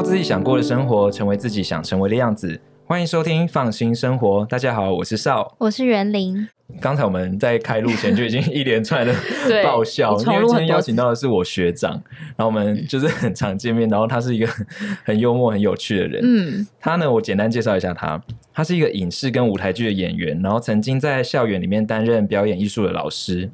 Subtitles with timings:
[0.00, 2.58] 过自己想过的生活，成为自己想成为的样子。
[2.86, 6.48] 欢迎收听《放心生活》，大家好，我是邵，我是袁玲。
[6.80, 9.14] 刚才我们在开录前就已经 一连串的
[9.62, 11.92] 爆笑，因为今天邀请到的是我学长，
[12.34, 14.48] 然后我们就是很常见面，然后他是一个
[15.04, 16.22] 很幽默、很有趣的人。
[16.24, 18.18] 嗯，他呢，我简单介绍一下他，
[18.54, 23.50] 他是一个影视跟舞台剧的演员，然后曾经在校园里面担任表演艺术的老师。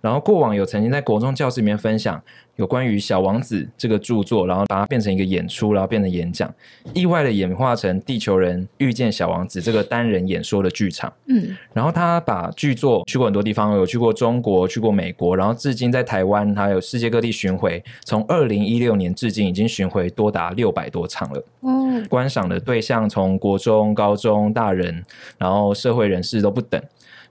[0.00, 2.22] 然后过往有曾经在国中教室里面分享
[2.54, 6.52] 有关于《小王子》这个著作，然后把它变成一个演出，然后变成演讲，
[6.94, 11.12] 意外的演化成《地球人遇见小王子》这个单人演说的剧场。
[11.26, 21.44] 嗯，然后他把剧作去过很多地方，有去过中国，去过美国，然后至今在台湾还有世界各地巡回，从二零一六年至今已经巡回多达六百多场了。
[21.62, 25.04] 嗯，观赏的对象从国中、高中、大人，
[25.38, 26.80] 然后社会人士都不等。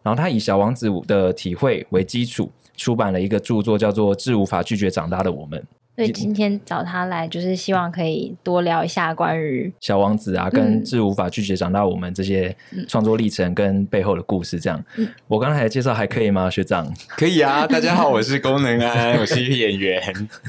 [0.04, 5.60] 然后他以小王子的体会为基础，出版了一个著作，叫做《致无法拒绝长大的我们》。
[5.98, 12.56] 所以今天找他来，就是希望可以多聊一下关于小王子啊，跟《致无法拒绝长大我们》这些
[12.88, 14.60] 创作历程跟背后的故事。
[14.60, 16.88] 这样，嗯、我刚才的介绍还可以吗，学长？
[17.18, 17.66] 可以啊！
[17.66, 20.00] 大家好，我是功能安，我是一个演员，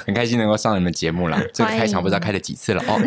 [0.04, 1.42] 很开心能够上你们节目啦。
[1.54, 3.00] 这个开场不知道开了几次了哦。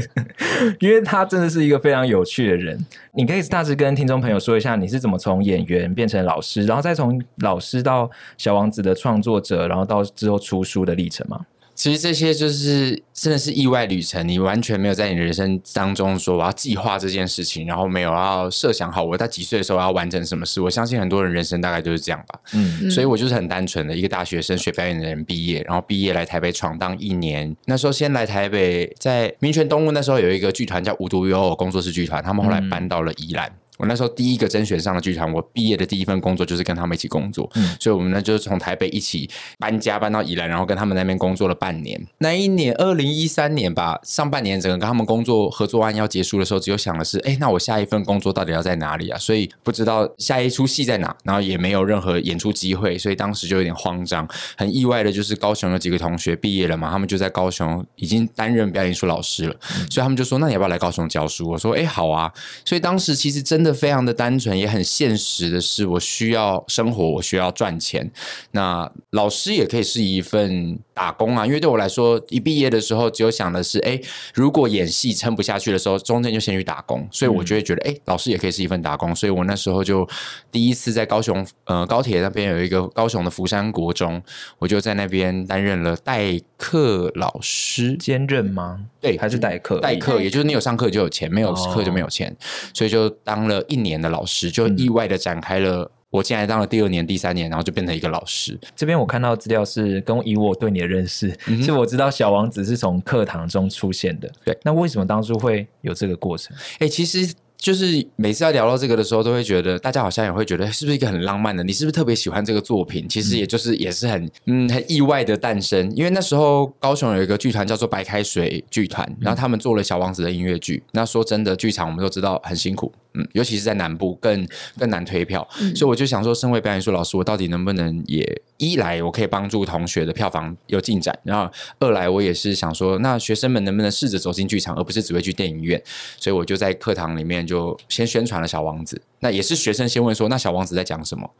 [0.80, 2.78] 因为他真的是一个非常有趣的人，
[3.12, 11.46] 你可以大致跟听众朋友说一下，你是怎么从演员变成老师，然后再从老师到小王子的创作者，然后到之后出书的历程吗？
[11.78, 20.60] 其实这些就是真的是意外旅程，你完全没有在你人生当中说我要计划这件事情，然后没有要设想好我在几岁的时候要完成什么事。
[20.60, 22.40] 我相信很多人人生大概就是这样吧。
[22.52, 27.56] 嗯，所以我就是很单纯的一个大学生学表演的人毕业，然后毕业来台北闯荡一年。
[27.66, 33.52] 那时候先来台北，在民权东路那时候有一个剧团叫无独有偶工作室剧团，他们后来搬到了宜兰。
[33.78, 42.06] 我那时候第一个甄选上的剧团，我毕业的第一份工作就是跟他们一起工作，嗯、所以我们呢就是从台北一起搬家搬到宜兰，然后跟他们那边工作了半年。
[42.18, 49.18] 那一年二零一三年吧，上半年整个跟他们工作合作案要结束的时候，只有想的是，哎，那我下一份工作到底要在哪里啊？
[49.18, 54.28] 所以不知道下一出戏在哪，然后也没有任何演出机会，所以当时就有点慌张。
[54.56, 61.48] 很意外的就是高雄有几个同学毕业了嘛，他们就在高雄已经担任表演艺术老师了，嗯、所以他们就说，那你要不要来高雄教书？
[61.50, 62.32] 我说，哎，好啊。
[62.64, 64.58] 所以当时其实真的非常的单纯。
[64.58, 68.10] 也很现实的是，我需要生活，我需要赚钱。
[68.52, 74.00] 那老师也可以是一份打工啊，因为对我来说，一毕业的时候只有想的是，哎，
[74.34, 77.06] 如果演戏撑不下去的时候，中间就先去打工。
[77.12, 79.14] 所以我就会觉得，哎，老师也可以是一份打工。
[79.14, 80.04] 所以我那时候就
[80.50, 84.20] 第一次在高雄，呃，高铁那边有一个高雄的福山国中，
[84.58, 88.80] 我就在那边担任了代课老师，兼任吗？
[89.00, 89.78] 对，还是代课？
[89.78, 92.36] 代课，也就是你有上课就有钱，没有课就没有钱，
[92.74, 94.50] 所以就当了一年的老师。
[94.50, 98.58] 就意外的展开了，我进来当了第二年、第三年，然后就变成一个老师。
[98.74, 104.30] 这边我看到资料是跟以我对你的认识，嗯、是我知道小王子是从课堂中出现的。
[104.44, 106.56] 对，那为什么当初会有这个过程？
[106.74, 107.32] 哎、欸，其实。
[107.60, 111.64] 就是每次要聊到这个的时候，都会觉得大家好像也会觉得是不是一个很浪漫的？
[111.64, 113.08] 你是不是特别喜欢这个作品？
[113.08, 115.92] 其实也就是也是很嗯很意外的诞生。
[115.96, 120.80] 因为那时候高雄有一个剧团叫做白开水剧团，然后他们做了小王子的音乐剧。
[120.92, 124.46] 那说真的，剧场我们都知道很辛苦，嗯，尤其是在南部更
[124.78, 125.46] 更难推票。
[125.74, 135.82] 所以我就想说，身为表演艺术老师，我到底能不能也一来我可以帮助同学的票房有进展，然后二来我也是想说，那学生们能不能试着走进剧场，而不是只会去电影院？
[136.20, 137.38] 所以我就在课堂里面。
[137.48, 141.30] 就先宣传了小王子，那也是学生先问说，那小王子在讲什么？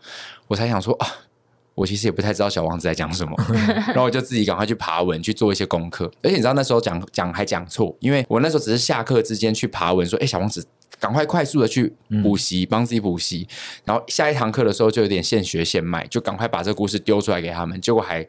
[0.46, 1.06] 我才想说啊，
[1.74, 3.36] 我其实也不太知道小王子在讲什么，
[3.88, 6.10] 然后我就自己赶快去爬文去做一些功课。
[6.22, 10.66] 而且你知道那时候讲讲还讲错，因为我那时候只是下课之间去爬文说，哎，小王子，
[10.98, 11.92] 赶快快速的去
[12.22, 13.46] 补习，帮自己补习。
[13.84, 18.26] 然后下一堂课的时候就有点现学现卖，就赶快把这个故事丢出来给他们，结果还。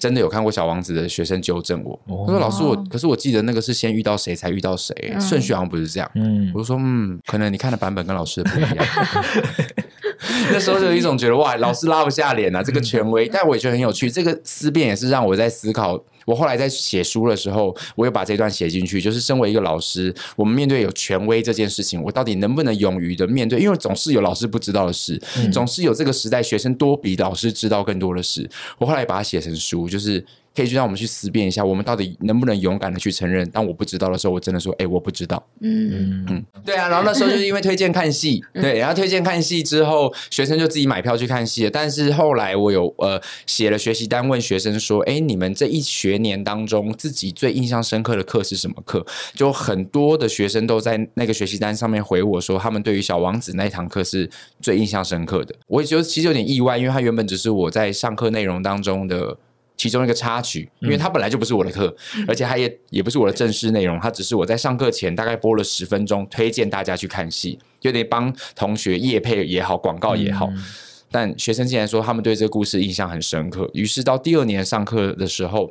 [0.00, 8.86] 真的有看过小王子的学生纠正我，他说：“老师，我可是我记得那个是先遇到谁才遇到谁，顺序好像不是这样。”嗯，我就说：“嗯，可能你看的版本跟老师的不一样。”
[10.52, 13.28] 那时候就有一种觉得哇，老师拉不下脸啊，这个权威。
[13.28, 16.02] 但我也觉得很有趣，这个思辨也是让我在思考。
[16.26, 19.00] 我后来在写书的时候，我又把这段写进去。
[19.00, 23.58] 就是身为一个老师，我们面对有权威这件事情，我到底能不能勇于的面对？
[23.58, 28.48] 因为总是有老师不知道的事，嗯、总是有这个时代学生多比老师知道更多的事。
[28.78, 30.24] 我后来把它写成书，就是。
[30.58, 35.40] 可以就让我们去思辨一下，我们到底能不能勇敢的去承认，当我不知道的时候，我真的说，哎、欸，我不知道。
[35.60, 36.88] 嗯嗯，对啊。
[36.88, 41.70] 然后那时候就是因为推荐看戏，对，然后推荐看戏之后，学生就自己买票去看戏了。
[41.70, 49.06] 但是后来我有呃写了学习单，问学生说，哎、欸，你们这一学年当中自己最印象深刻的课是什么课？
[49.34, 54.28] 就很多的学生都在那个学习单上面回我说，他们对于小王子那一堂课是
[54.60, 55.54] 最印象深刻的。
[55.68, 59.36] 我也就其实有点意外，因为他原本只是我在上课内容当中的。
[59.78, 70.48] 其中一个插曲，因为它本来就不是我的课，嗯、而且它也也不是我的正式内容，它只是我在上课前大概播了十分钟，推荐大家去看戏，就得帮同学业配也好，广告也好。
[70.48, 70.64] 嗯、
[71.10, 75.70] 但学生竟然说他们对这个故事印象很深刻，于是到第二年上课的时候。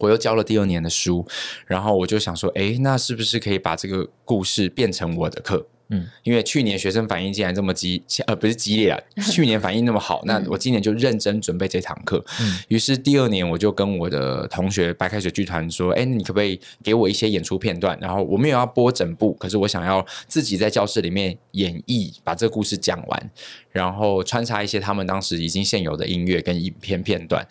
[0.00, 1.26] 我又教了第二年的书，
[1.66, 5.66] 然后我就想说，哎，那是不是可以把这个故事变成我的课？
[5.92, 8.98] 嗯，因为去年学生反应竟然这么激，呃，不是激烈啊，
[9.30, 12.24] 去年反应那么好，那我今年就认真准备这堂课。
[12.40, 17.96] 嗯，于是第二年我就跟我的同学白开水剧团说，哎，你可不可以给我一些演出片段？
[18.00, 23.30] 然后我没有要播整部，可是我想要自己在教室里面演绎，把这个故事讲完，
[23.70, 27.46] 然后穿插一些他们当时已经现有的音乐跟影片片段。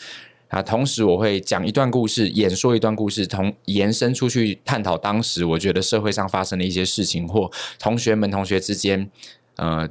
[0.52, 7.50] 啊，同时我会讲一段故事，演说一段故事，从延伸出去探讨当时我觉得社会上发生的一些事情，或
[7.80, 9.10] 同学们同学之间，
[9.56, 9.88] 呃，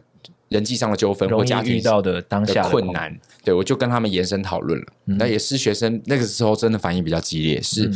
[0.51, 4.87] 人际上的纠纷或家庭遇到的当下的困难，对，我就跟他们延伸讨论了。
[5.07, 7.91] 那、嗯、也是学生那个时候真的反应比较激烈，是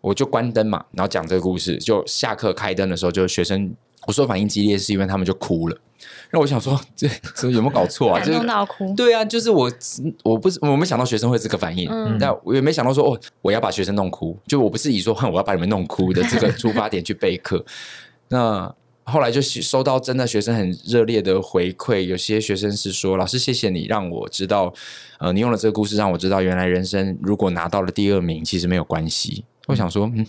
[0.00, 3.72] 我就关灯嘛，然后讲这个故事，就下课开灯的时候，就学生
[4.08, 5.78] 我说反应激烈是因为他们就哭了。
[6.34, 8.20] 那我想说，这 这有没有搞错啊？
[8.20, 8.40] 就是
[8.96, 9.70] 对啊，就是我
[10.24, 17.64] 我不是我没想到学生会这个反应，嗯，那我也没想到说哦，我要把学生弄哭，就我不是以说哼我要把你们弄哭的这个出发点去备课。
[18.28, 24.74] 那后来就收到真的学生很热烈的回馈，有些学生是说，老师谢谢你让我知道，
[25.20, 29.44] 呃，你用了这个故事让我知道，原来人生如果拿到了第二名其实没有关系。
[29.66, 30.26] 我想说，嗯。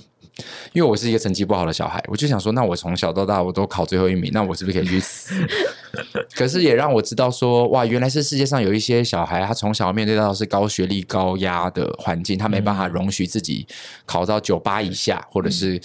[0.73, 5.35] 因为我是一个成绩不好的小孩，我就想说，那我从小到大我都考最后一名，那我是不是可以去死？
[6.35, 13.65] 可是也让我知道说，哇，原来是世界上有一些小孩，他从小面对到的是高学历、高压的环境，他没办法容许自己
[14.05, 15.79] 考到九八以下，或者是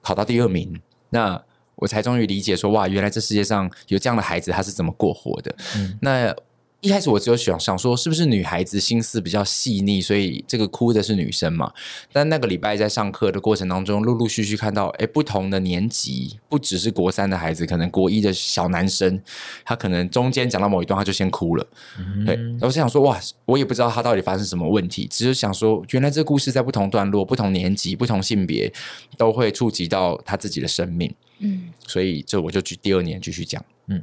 [0.00, 0.80] 考到第二名。
[1.10, 1.40] 那
[1.76, 5.54] 我才终于理解说，哇，原来这世界上有这样的孩子，他是怎么过活的？
[5.76, 6.34] 嗯，那。
[6.82, 11.72] 一开始我只有想想说，是不是女孩子心思比较细腻，所以这个哭的是女生嘛？
[12.12, 19.22] 但那个礼拜在上课的过程当中，陆陆续续看到，哎，不同的年级，不只是国三的孩子，可能国一的小男生，
[19.64, 21.64] 他可能中间讲到某一段，他就先哭了。
[22.00, 28.72] 嗯、对，我是想说，哇，我也不知道他到底发生什么问题，只是想说，原来这个故事在不同段落、不同年级、不同性别，
[29.16, 31.14] 都会触及到他自己的生命。
[31.38, 33.64] 嗯，所以这我就去第二年继续讲。
[33.86, 33.96] 嗯，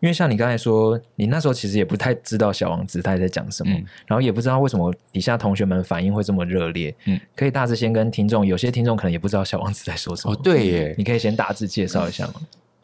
[0.00, 6.94] 因为像你刚才说，你那时候其实也不太知道小王子他在讲什么，嗯、然后也不知道为什么底下同学们反应会这么热烈。
[7.06, 10.32] 嗯，可以大致先跟听众，有些听众可能也不知道小王子在说什么。
[10.32, 12.34] 哦，对耶，你可以先大致介绍一下吗？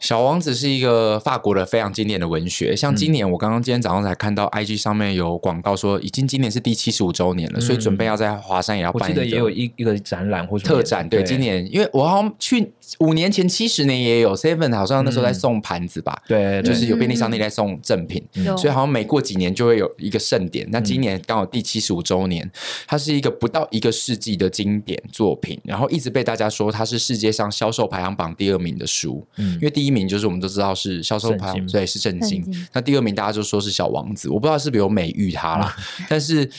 [0.01, 11.07] 嗯小王子是一个法国的非常经典的文学，像今年我刚刚今天早上才看到 IG 上面有广告说，已经今年是第七十五周年了，嗯、所以准备要在华山也要办一个，我记得也有一一个展览或特展。
[11.07, 11.27] 对，对。
[11.27, 20.67] 今年因为我好像去五年前七十年也有 Seven，好像那时候在送盘子吧，对、嗯，就是有便利商店在送赠品，嗯、所以好像每过几年就会有一个盛典。
[20.71, 22.49] 那今年刚好第七十五周年，
[22.87, 30.71] 它是一个不到一个世纪的经典作品，然后一直被大家说它是世界上销售排行榜第二名的书，嗯，因为第一名就是我们都知道。
[30.73, 32.43] 是销售排，对，是震惊。
[32.71, 35.75] 那第二名大家就说是小王子，我不知道是不是有美誉他啦，
[36.09, 36.49] 但是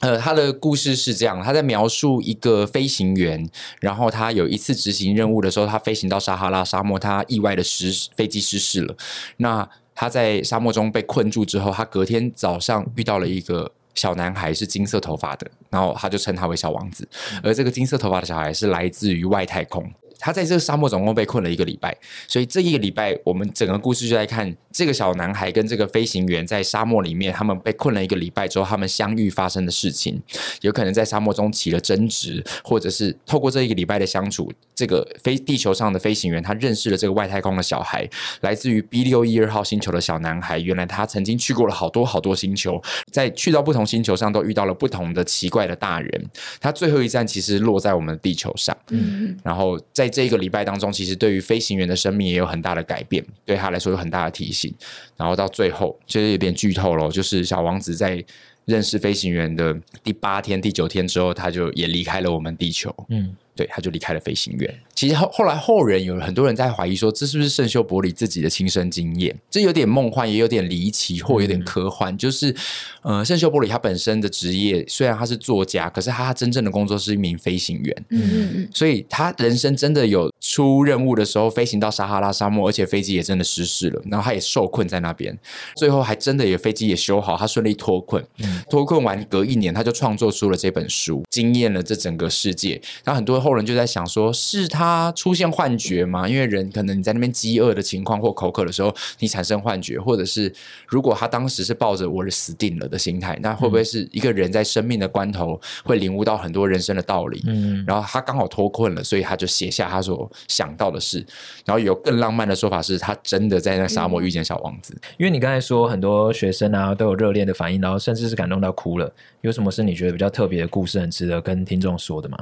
[0.00, 3.48] 呃，他的故事是这样，他在描述一个飞行员，
[3.80, 8.96] 然后他有一次执行任务的时候，他飞行到撒哈拉沙漠，他意外的失飞机失事了。
[9.36, 17.06] 那他在沙漠中被困住之后，他隔天早上遇到了一个小男孩，是金色头发的，然后他就称他为小王子。
[17.42, 19.88] 而这个金色头发的小孩是来自于外太空。
[20.18, 21.96] 他在这个沙漠总共被困了一个礼拜，
[22.26, 30.20] 所以这一个礼拜，我们整个故事就在看这个小男孩跟这个飞行员在沙漠里面，他们被困了一个礼拜之后，他们相遇发生的事情，
[30.62, 38.08] 有可能在沙漠中起了争执，或者是透过这一个礼拜的相处，这个飞地球上的飞行员他认识了这个外太空的小孩，
[38.40, 42.82] 来自于 B 六一二号星球的小男孩，原来他曾经去过了好多好多星球，
[43.12, 50.07] 在去到不同星球上都遇到了不同的奇怪的大人，他最后一站其实落在我们的地球上，嗯，然后在。
[50.08, 54.74] 这一个礼拜当中，其实对于飞行员的生命也有很大的改变，对他来说有很大的提醒。
[55.16, 58.24] 然后到最后，其实有点剧透了，就是小王子在
[58.64, 62.94] 认识飞行员的第八天、第九天之后，他就也离开了我们地球。
[63.08, 63.36] 嗯。
[63.58, 64.72] 对，他就离开了飞行员。
[64.94, 69.36] 其实后后来后人有很多人在怀疑说，这是不是圣修伯里自己的亲身经验？
[69.50, 72.14] 这有点梦幻，也有点离奇，或有点科幻。
[72.14, 72.54] 嗯、就是，
[73.02, 78.04] 呃，圣修伯里他本身的职业虽然他是作家，可是他真正的工作是一名飞行员。
[78.10, 78.68] 嗯嗯嗯。
[78.72, 85.36] 所以他人生真的有出任务的时候，飞行到撒哈拉沙漠，而且飞机也真的失事了，然后他也受困在那边。
[85.74, 88.24] 最后还真的也飞机也修好，他顺利脱困。
[88.38, 92.80] 嗯、脱困完隔一年，他就创作出了这本书，惊艳了这整个世界。
[93.02, 93.47] 然后很多。
[93.48, 96.28] 后人就在想说，是他他出现幻觉吗？
[96.28, 100.52] 因为人可能你在那边饥饿的情况或口渴的时候，你产生幻觉，或者是
[100.86, 107.42] 如果他当时是抱着我是死定了的心态，那会不会是一个人在生命的关头会领悟到很多人生的道理？
[107.48, 111.26] 嗯，然后他刚好脱困了，所以他就写下他所想到的事。
[111.66, 114.94] 然后有更浪漫的说法是，他真的在那沙漠遇见小王子。
[114.94, 119.12] 嗯，因为你刚才说很多学生啊都有热恋的反应，然后甚至是感动到哭了。
[119.40, 122.38] 有什么是你觉得比较特别的故事，很值得跟听众说的吗？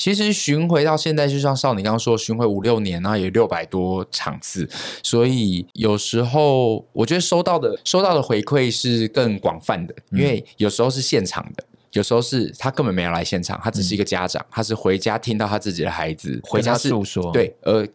[0.00, 4.66] 其实巡回到现在，就像少女刚刚说，巡回五六年啊，有六百多场次，
[5.02, 17.86] 所以有时候我觉得收到的收到的回馈是更广泛的，因为有时候是现场的，有时候是他根本没有来现场，他只是一个家长，他是回家听到他自己的孩子回家诉说，对，而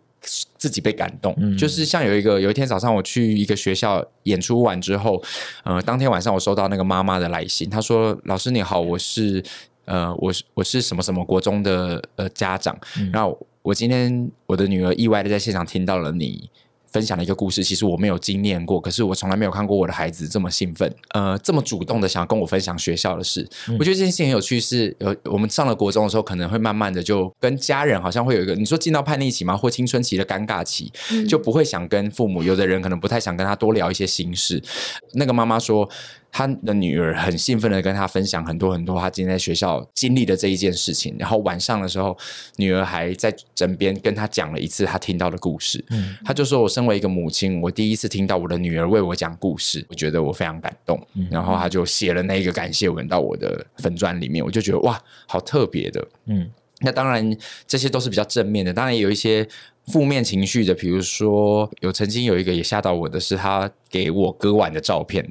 [0.60, 5.20] 自己被感动，嗯、就是像有一个有一天早上我去一个学校演出完之后，
[5.64, 9.44] 呃，当天晚上我收到那个妈妈的来信，她说：“老师你好，我是。”
[9.86, 16.50] 呃，我是我是什么什么国中的呃家长，嗯、然后我今天我的女儿意外的在现场听到了你
[16.92, 23.46] 分享的一个故事，其实我没有经验过，可是我从来没有看过我的孩子这么兴奋，呃，这么主动的想要跟我分享学校的事。
[23.68, 29.58] 嗯、我觉得这件事情很有趣是，是有我们上了国中的时候，可能会慢慢的就跟家人好像会有一个，你说进到叛逆期吗？
[29.58, 34.64] 或青春期的尴尬期，嗯、就不会想跟父母，有的人可能不太想跟他多聊一些心事。
[35.14, 35.90] 那个妈妈说。
[36.38, 42.18] 他的女儿很兴奋的跟他分享很多很多他今天在学校经历的这一件事情，然后晚上的时候，
[42.58, 45.82] 女儿还在枕边跟他讲了一次他听到的故事。
[45.92, 51.02] 嗯，他就说：“我身为一个母亲，我第一次听到我的女儿为我讲故事，我觉得我非常感动。
[51.14, 56.06] 嗯”然后他就写了那一个感谢文到我的粉专里面，我就觉得哇，好特别的。
[56.26, 56.52] 嗯，
[56.82, 59.48] 那当然这些都是比较正面的，当然也有一些。
[59.88, 65.24] 负面情绪的，比如说有曾经有一个也吓到我的是他给我割腕的照片，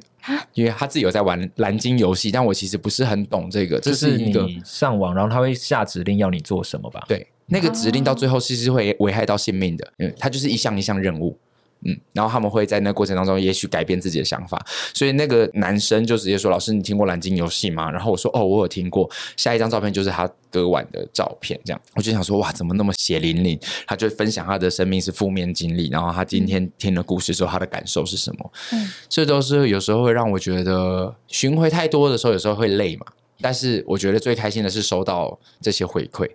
[0.53, 7.03] 因为他自己有在玩蓝鲸游戏，但我其实不是很懂这个，这是一个你上网，然后他会下指令要你做什么吧？
[7.05, 11.37] 对，那个指令到最后其实会危害到性命的，嗯，他就是一项一项任务。
[11.85, 14.63] 嗯，然后他们会在那过程当中，也许改变自己的想法。
[14.93, 28.51] 所以那个男生就直接说：“老师，你听过蓝鲸游戏吗？”然后我说：“哦，我有听过。”下一张照片就是他割腕的照片，这样我就想说：“哇，怎么那么血淋淋？”他就分享他的生命是负面经历，然后他今天听了故事之后，他的感受是什么？
[28.73, 33.05] 嗯，这都是有时候会让我觉得巡回太多的时候，有时候会累嘛。
[33.41, 36.29] 但是我觉得最开心的是收到这些回馈，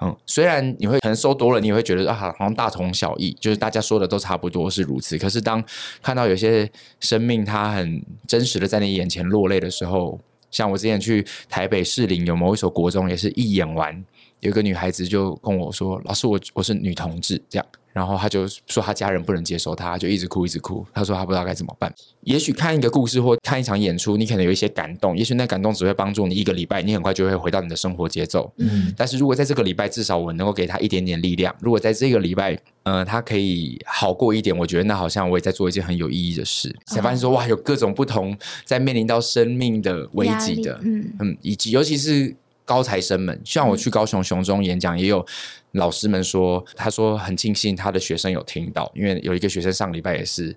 [0.00, 5.18] 嗯，虽然你会可能收多了，你也会觉得啊，好像大同小异，就是大家说的都差不多是如此。
[5.18, 5.62] 可是当
[6.00, 6.70] 看到有些
[7.00, 10.20] 生命它很真实的在你眼前落泪的时候，
[10.50, 14.04] 像我之前去台北士林有某一所国中，也是一演完，
[14.44, 17.66] 有一个女孩子就跟我说：“老师，我我是女同志。”这样。
[17.94, 20.84] 然后她就说她家人不能接受她，就一直哭一直哭。
[20.92, 21.90] 她说她不知道该怎么办。
[22.22, 25.16] 也许看一个故事或看一场演出，你可能有一些感动。
[25.16, 28.52] 也许那感动只会帮助你一个礼拜，你很快就会回到你的生活节奏。
[28.58, 28.92] 嗯。
[28.96, 31.54] 但是如果在这个礼拜，至少我能够给她一点点力量。
[31.60, 36.74] 如果在这个礼拜，呃，她可以好过一点，我觉得那好像我也在做一件很有意义的事。
[36.86, 38.36] 才发现说哇，有各种不同
[38.66, 42.34] 在面临到生命的危机的，嗯嗯，以及尤其是
[42.64, 45.24] 高材生们，像我去高雄雄中演讲也有。
[45.72, 50.54] 老师们说，他说很庆幸他的学生有听到，因为有一个学生上礼拜也是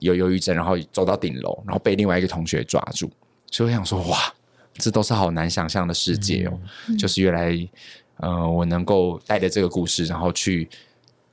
[0.00, 3.08] 有忧郁症，然后走到顶楼，然后被另外一个同学抓住。
[3.48, 4.18] 所以我想说，哇，
[4.74, 6.58] 这都是好难想象的世界哦。
[6.88, 7.68] 嗯、就是原来，
[8.16, 10.68] 呃，我能够带着这个故事，然后去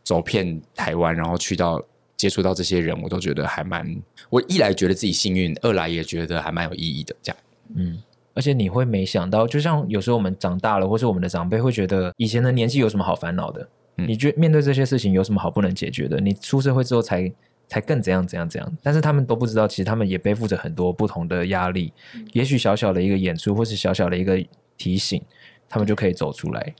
[0.04, 1.84] 走遍台湾，然后去到
[2.16, 4.00] 接触到这些人，我都觉得还蛮，
[4.30, 7.16] 我一来觉得自己幸运，二来也觉得还蛮有意义的。
[7.24, 7.38] 这样，
[7.76, 8.04] 嗯。
[8.34, 13.68] 而且你会没想到，就像有时候我们长大了，或是我们的长辈会觉得，以前的年纪有什么好烦恼的？
[13.98, 16.20] 嗯、你觉面对这些事情有什么好不能解决的？
[16.20, 17.32] 你出社会之后才
[17.68, 18.78] 才更怎样怎样怎样？
[18.82, 21.94] 但是他们都不知道，其实他们也背负着很多不同的压力。
[22.16, 24.44] 嗯、也许小小的一个演出，或是小小的一个
[24.78, 25.22] 提醒，
[25.70, 26.74] 他们就可以走出来。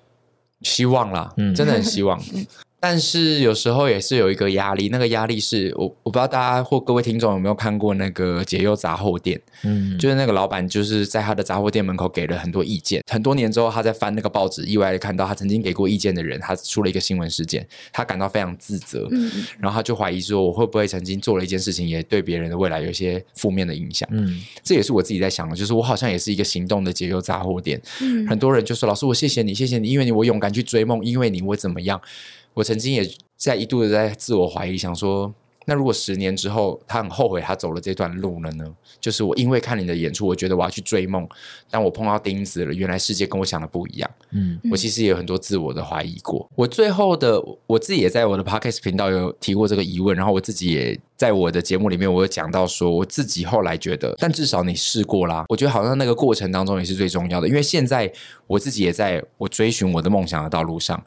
[0.62, 2.20] 希望啦，嗯，真的很希望。
[2.84, 32.02] 但是有时候也是有一个压力，那个压力是我我不知道大家或各位听众有没有看过那个解忧杂货店，嗯，就是那个老板就是在他的杂货店门口给了很多意见，很多年之后他在翻那个报纸，意外的看到他曾经给过意见的人，他出了一个新闻事件，他感到非常自责，嗯，然后他就怀疑说，我会不会曾经做了一件事情，也对别人的未来有一些负面的影响，嗯，这也是我自己在想的，就是我好像也是一个行动的解忧杂货店，嗯，很多人就说老师我谢谢你，谢谢你，因为你我勇敢去追梦，因为你我怎么样。
[32.54, 35.34] 我曾经也在一度的在自我怀疑，想说，
[35.66, 38.66] 那如果十年之后他很后悔他走了这段路了呢？
[39.00, 41.28] 就是我因为看你的演出，我觉得我要去追梦，
[41.70, 44.10] 但我碰到钉子了，原来世界跟我想的不一样。
[44.32, 46.50] 嗯，我其实也有很多自我的怀疑过。
[46.56, 58.12] 我最后的我自己也在我的 Podcast 频道有提过这个疑问，然后我自己也在我的节目里面我有讲到说，我自己后来觉得，但至少你试过啦，我觉得好像那个过程当中也是最重要的，因为现在
[58.48, 61.02] 我自己也在我追寻我的梦想的道路上，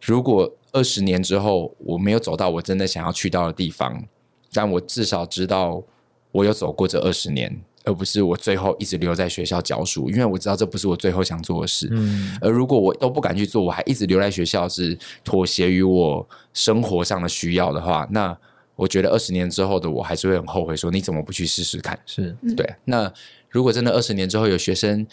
[0.00, 0.50] 如果。
[0.72, 4.04] 二十年之后我没有走到我真的想要去到的地方，
[4.52, 5.82] 但我至少知道
[6.30, 11.88] 我有走过这二十年，而不是我最后一直留在学校教书，因为我知道这不是我最后想做的事。
[11.92, 18.36] 嗯，而如果我都不敢去做，我还一直留在学校，是妥协于我生活上的需要的话，那
[18.74, 21.98] 我觉得二十年之后的我还是会很后悔，说你怎么不去试试看？
[22.06, 22.74] 是对。
[22.86, 23.12] 那
[23.50, 25.06] 如果真的二十年之后有学生，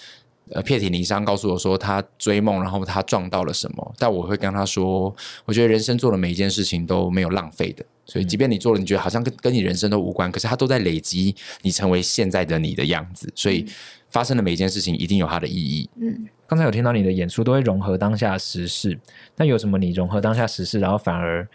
[0.52, 3.94] 呃，遍体鳞伤告诉我说他追梦，然后他撞到了什么？
[3.98, 5.16] 但我会跟他说，
[5.46, 7.86] 我觉得人生做的每一件事情都没有浪费的。
[8.06, 13.32] 所以，即便你做了，你觉得好像跟跟你人生都无关，可是它都在累积你成为现在的你的样子。
[13.36, 13.64] 所以，
[14.08, 15.88] 发生的每一件事情一定有它的意义。
[16.02, 19.00] 嗯，刚才有听到你的演出都会融合当下时事，
[19.36, 21.48] 那有什么你融合当下时事，然后反而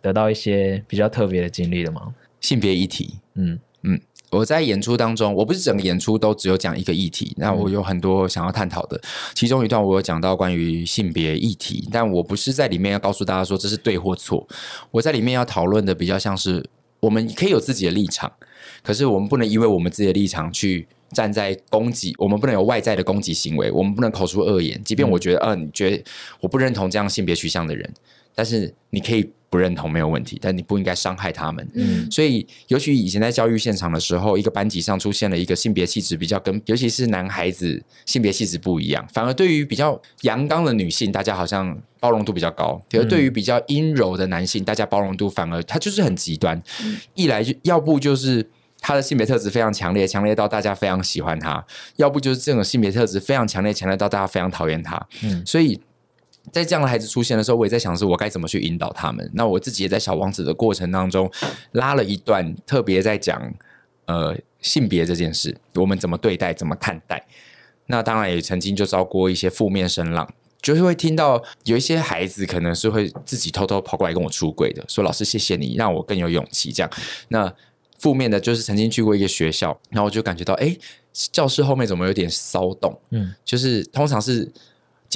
[0.00, 2.14] 得到一些比较特别的经历的吗？
[2.40, 4.00] 性别议题，嗯嗯。
[4.32, 9.00] 我在演出当中，我不是整个演出都只有讲一个议题，那我有很多想要探讨的。
[9.34, 14.46] 其中一段我有讲到关于性别议题，但我不是在里面要告诉大家说这是对或错。
[14.90, 16.62] 我在里面要讨论的比较像是，
[16.98, 18.30] 我们可以有自己的立场，
[18.82, 24.82] 可是我们不能因为我们自己的立场去站在攻击，我们不能有外在的攻击行为，我们不能口出恶言。
[24.84, 26.04] 即便我觉得，嗯、呃，你觉得
[26.40, 27.88] 我不认同这样性别取向的人，
[28.34, 29.30] 但是你可以。
[29.56, 31.66] 不认同没有问题，但你不应该伤害他们。
[31.72, 46.62] 嗯，所以尤其以前在教育现场的时候，一个班级上出现了一个性别气质比较跟，尤其是男孩子性别气质不一样，反而对于比较阳刚的女性，大家好像包容度比较高；而对于比较阴柔的男性，大家包容度反而他就是很极端。
[46.84, 48.46] 嗯，一来就要不就是
[48.78, 51.64] 他的性别特质非常强烈，强烈到大家非常喜欢他；
[51.96, 55.00] 要不就是这种性别特质非常强烈，强烈到大家非常讨厌他。
[55.22, 55.80] 嗯，所以。
[56.52, 59.28] 在这样的孩子出现的时候，我也在想，是我该怎么去引导他们。
[59.34, 61.30] 那我自己也在小王子的过程当中
[61.72, 63.52] 拉了一段，特别在讲
[64.06, 67.26] 呃性别这件事，我们怎么对待，怎么看待。
[67.86, 70.28] 那当然也曾经就遭过一些负面声浪，
[70.62, 76.72] 就是会听到有一些孩子可能是会自己偷偷跑过来跟我出柜的，说老师谢谢你，让我更有勇气。
[76.72, 76.90] 这样，
[77.28, 77.52] 那
[77.98, 80.76] 负面的就是曾经去过一个学校，然后我就感觉到，哎，
[81.12, 82.98] 教室后面怎么有点骚动？
[83.10, 84.50] 嗯，就是通常是。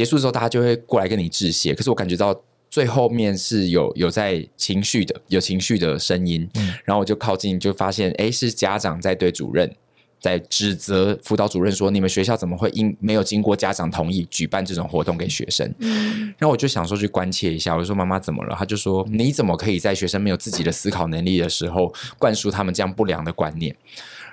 [0.00, 1.74] 结束之后，大家就会过来跟你致谢。
[1.74, 2.34] 可是我感觉到
[2.70, 6.48] 最后面是有有在情绪的，有情绪的声音。
[6.54, 9.70] 嗯，然后我就靠近，就发现，哎，是家长在对主任
[10.18, 23.76] 在指责辅导主任说：“你们学校怎么会因没有经过家长同意举办这种活动给学生？”嗯，然后我就想说去关切一下，我就说：“妈妈怎么了？”他就说：“你怎么可以在学生没有自己的思考能力的时候，灌输他们这样不良的观念？”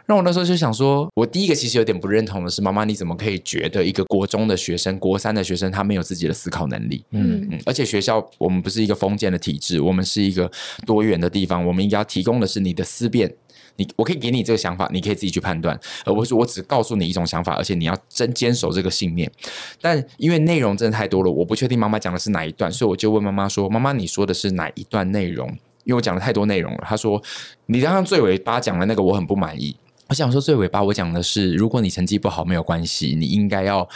[0.09, 7.03] 那我那时候就想说，我第一个其实有点不认同的是，妈妈你怎么可以觉得一个国中的学生、国三的学生他没有自己的思考能力？
[7.11, 10.49] 嗯嗯，而且学校我们不是一个封建的体制，我们是一个
[10.85, 13.29] 多元的地方，我们应该要提供的是你的思辨，
[13.75, 19.29] 你我可以给你这个想法，你可以自己去判断，而不是我只告诉你一种想法，而且你要真坚守这个信念。
[19.81, 25.49] 但因为内容真的太多了，我不确定妈妈讲的是哪一段，所以我就问妈妈说：“妈妈，你说的是哪一段内容？”
[25.83, 26.79] 因为我讲了太多内容了。
[26.85, 27.21] 她说
[27.67, 29.75] ：“你刚刚最尾巴讲的那个，我很不满意。”
[30.09, 33.87] 我想说最尾巴，我讲的是，如果你成绩不好没有关系，你应该要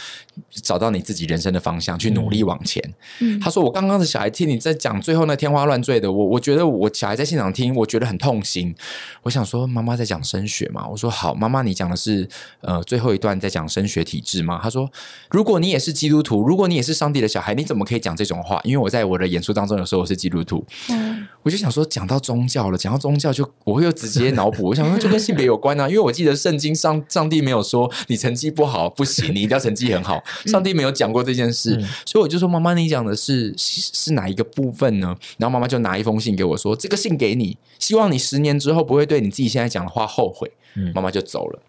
[0.50, 2.82] 找到你自己人生的方向，去努力往前。
[3.20, 8.74] 嗯，他说我刚刚的小孩听你在讲最后那天花乱坠的，我我觉得我小孩在现场听，我觉得很痛心。
[9.22, 12.28] 我想说妈妈在讲升学嘛，我说好，妈妈你讲的是
[12.60, 14.60] 呃最后一段在讲升学体制吗？
[14.62, 14.90] 他说
[15.30, 18.60] 如果你也是基督徒，如果你也是上帝的小孩，你怎么可以讲这种话？
[18.64, 26.02] 因为我在我的演出当中有时候我是基督徒，嗯，我就想说讲到宗教了，讲到宗教就我会又直接脑补，我想说就跟性别有关啊，因为。
[26.02, 30.20] 我记得圣经上，上帝没有说你成绩不好不行，你一定要成绩很好。
[30.46, 40.50] 上帝没有讲过这件事，嗯、所以我就说：“妈妈，你讲的是是哪一个部分呢？”然后妈妈就拿一封信给我说：“这个信给你，希望你十年之后不会对你自己现在讲的话后悔。”
[40.92, 41.62] 妈妈就走了。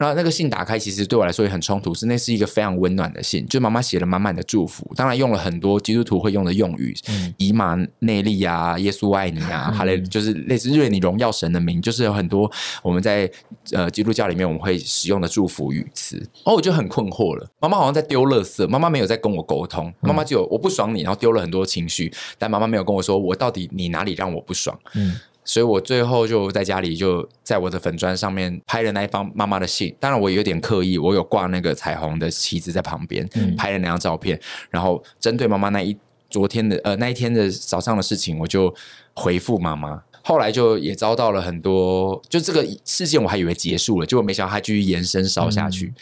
[0.00, 1.94] 然后那个信打开，其实对我来说也很冲突。
[1.94, 12.50] 是那是一个非常温暖的信，就妈妈写了满满的祝福，当然用了很多基督徒会用的用语，嗯、以马内利啊，耶稣爱你啊，哈雷、嗯，就是类似认你荣耀神的名，就是有很多
[12.82, 13.30] 我们在
[13.72, 16.26] 呃基督教里面我们会使用的祝福语词。
[16.44, 24.78] 哦，我就很困惑了，妈妈好像在丢垃圾，妈妈没有在跟我沟通，妈妈就有我不爽你，然后丢了很多情绪，但妈妈没有跟我说我到底你哪里让我不爽。
[24.94, 25.20] 嗯。
[25.44, 29.94] 所以我最后就在家里，就在我的粉砖上面拍了那一封妈妈的信。
[29.98, 34.40] 当然，我有点刻意，我有挂那个彩虹的旗子在旁边，嗯、拍了那张照片。
[34.70, 35.96] 然后针对妈妈那一
[36.28, 38.72] 昨天的呃那一天的早上的事情，我就
[39.14, 40.02] 回复妈妈。
[40.22, 45.86] 后来就也遭到了很多，就这个事件我还以为结束了，结果没想到它继续延伸烧下去。
[45.86, 45.94] 嗯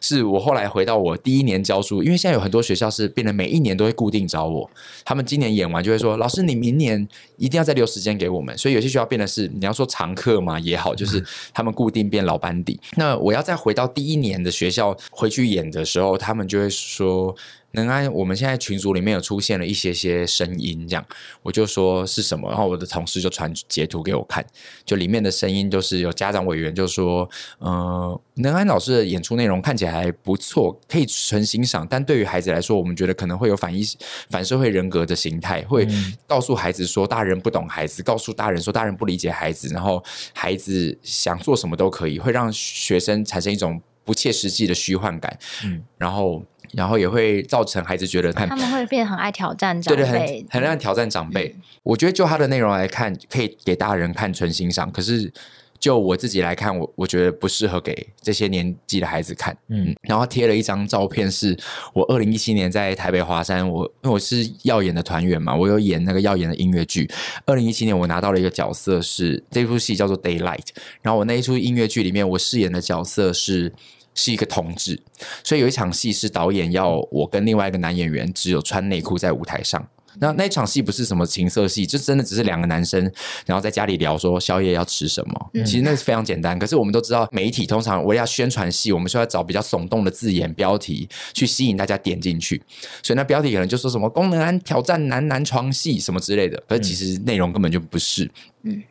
[0.00, 4.68] 是我后来回到我第一年教书，因为现在有很多学校是变得每一年都会固定找我，
[5.04, 7.06] 他们今年演完就会说：“老师，你明年
[7.36, 12.78] 一定要再留时间给我们。”所以有些学校变得是你要说常客嘛也好，就是他们固定变老班底。
[12.96, 17.34] 那我要再回到第一年的学校回去演的时候，他们就会说。
[17.76, 21.06] 能安，我们现在群组里面有出现了一些些声音，这样
[21.42, 24.44] 我就说是什么，然后我的同事就传截图给我看，
[24.84, 33.84] 就里面的声音就是有家长委员就说，呃，能安老师的演出内容看起来还不错，可以纯欣赏，但对于孩子来说，我们觉得可能会有反意
[34.30, 35.86] 反社会人格的形态，会
[36.26, 46.42] 告诉孩子说大人不懂孩子，告诉大人说大人不理解孩子，然后孩子想做什么都可以，会让学生产生一种不切实际的虚幻感，嗯，然后。
[46.72, 51.54] 然后也会造成孩子觉得他，他们会变得很爱挑战长辈，对对，很很爱挑战长辈。
[51.56, 54.90] 嗯、我觉得就他的内容来看，可以给大人看纯欣赏。
[54.90, 55.32] 可是
[55.78, 59.56] 就我自己来看，我我觉得不适合给这些年纪的孩子看。
[59.68, 61.56] 嗯，然后贴了一张照片，是
[61.94, 67.08] 我二零一七年在台北华山，我因为我是耀眼的团员嘛，我有演那个耀眼的音乐剧。
[67.46, 70.58] 二零一七年我拿到了一个角色是，是这出戏叫做《Daylight》，
[71.00, 73.72] 然后我那一出音乐剧里面，我饰演的角色是。
[74.16, 75.00] 是一个同志，
[75.44, 79.86] 所以有一场戏是导演要我跟另外一个男演员只有穿内裤在舞台上。
[80.18, 82.98] 那那场戏不是什么情色戏，就真的只是两个男生，
[83.44, 85.50] 然后在家里聊说宵夜要吃什么。
[85.52, 86.58] 嗯、其实那是非常简单。
[86.58, 92.62] 可是我们都知道，媒体通常为了要宣传戏，我们需要找比较耸动的字眼标题去吸引大家点进去。
[93.02, 98.24] 所以那标题可能就说什么“功能安挑战男男床戏”什么之类的，可是其实内容根本就不是。
[98.62, 98.82] 嗯。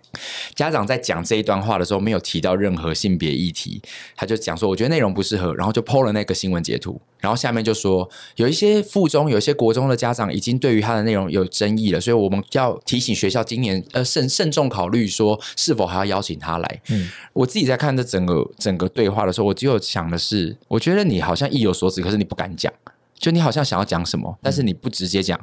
[0.53, 3.81] 家长在讲这一段话的时候，没有提到任何性别议题，
[4.15, 16.81] 他就讲说：“我觉得内容不适合。”然后就 PO 了那个新闻截图，然后下面就说有一些附中、有一些国中的家长已经对于他的内容有争议了，所以我们要提醒学校今年呃慎慎重考虑说是否还要邀请他来。
[16.89, 22.71] 嗯，我自己在看这整个整个对话的时候，我只有想的是，我觉得你好像意有所指，可是你不敢讲，
[23.17, 25.39] 就你好像想要讲什么，但是你不直接讲。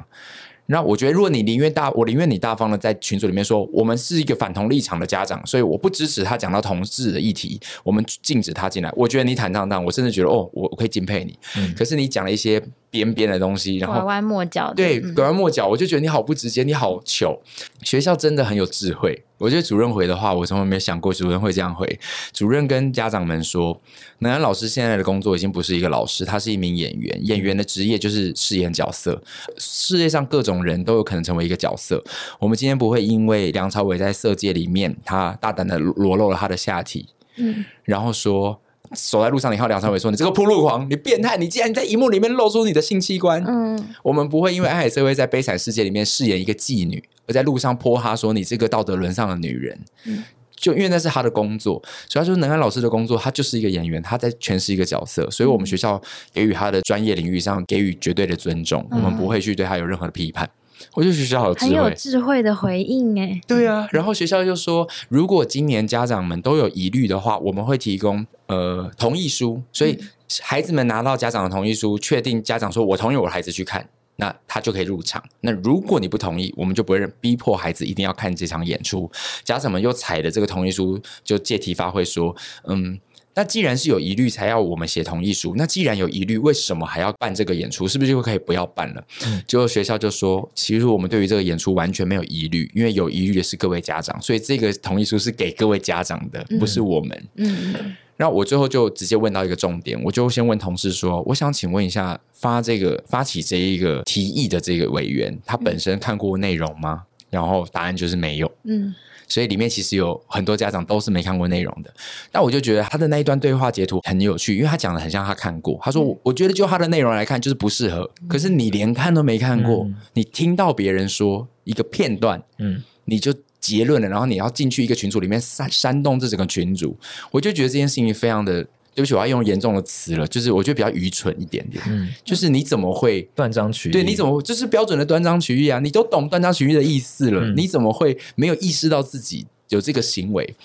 [0.67, 8.91] 那我觉得，如果你宁愿大，我宁愿你大方的在群组里面说，我们是一个反同立场的家长，所以我不支持他讲到同志的议题，我们禁止他进来。
[8.95, 11.37] 我觉得你坦荡荡，我甚至觉得哦，我我可以敬佩你。
[11.57, 12.63] 嗯，可是你讲了一些。
[12.93, 17.41] 边边的东西，然后拐弯抹角，对，拐弯抹角，我就觉得你好不直接，你好糗。
[17.81, 19.23] 学校真的很有智慧。
[19.39, 21.99] 我觉得主任回的话，我从来没有想过主任会这样回。
[22.31, 23.81] 主任跟家长们说，
[24.19, 27.19] 南安老师现在的工作已经不是一个老师，他是一名演员。
[27.25, 29.19] 演员的职业就是饰演角色，
[29.57, 32.03] 世界上各种人都有可能成为一个角色。
[32.37, 38.61] 我们今天不会因为梁朝伟在色戒里面，他大胆的裸露了他的下体，嗯，然后说。
[38.93, 50.23] 走在路上，你看到梁朝伟说：“你这个铺路狂，你变态，你竟然在荧幕里面露出你的性器官。”嗯，我们不会因为安海瑟薇在《悲惨世界》里面饰演一个妓女，而在路上泼他说：“你这个道德沦丧的女人。”嗯，
[50.55, 56.01] 就因为那是他的工作，所以他说能安老师的工作，他就是一个演员，他在诠释一个角色，所以我们学校
[56.33, 60.49] 给予他的专业领域上给予绝对的尊重，嗯、我们不会去对他有任何的批判。
[60.93, 63.39] 我觉得学校好很有智慧的回应哎。
[63.47, 69.97] 对啊，然后学校就说，如果今年家长们都有疑虑的话，我们会提供呃同意书，所以
[70.41, 75.23] 孩子们拿到家长的同意书，确定家长说我同意我的孩子去看，那他就可以入场。
[75.41, 79.11] 那如果你不同意，我们就不会逼迫孩子一定要看这场演出。
[79.43, 82.35] 家长们又采了这个同意书，就借题发挥说，
[82.67, 82.99] 嗯。
[83.35, 87.87] 那既然是有疑虑才要我们写同意书，那既然有疑虑，为什么还要办这个演出？
[87.87, 89.03] 是不是就可以不要办了？
[89.25, 97.27] 嗯，结果学校就说，其实我们对于这个演出完全没有疑虑，因为有疑虑的是各位家长，所以这个同意书是给各位家长的，不是我们。
[97.35, 107.03] 嗯，然后我最后就直接问到一个重点，我就先问同事说，我想请问一下，发这个发起这一个提议的这个委员，他本身看过内容吗？
[107.31, 108.51] 然后答案就是没有。
[108.65, 108.93] 嗯。
[109.33, 111.91] 所以里面其实有很多家长都是没看过内容的，
[112.31, 115.79] 但我就觉得他的那一段对话截图很有趣，因为他讲的很像他看过。
[115.81, 118.07] 他说：“我觉得就他的内容来看，就是不适合。
[118.27, 126.95] 可是你连看都没看过，你听到别人说一个片段，嗯，你就结论了，然后你要进去一个群组里面煽煽动这整个群组，
[127.31, 131.83] 我就觉得这件事情非常的。”对不起，我要用严重的词了，就是我觉得比较愚蠢一点点。
[131.87, 133.91] 嗯，就是你怎么会断章取义？
[133.91, 135.79] 对，你怎么就是标准的断章取义啊？
[135.79, 140.55] 你都懂断章取义的意思了，嗯，你怎么会没有意识到自己有这个行为？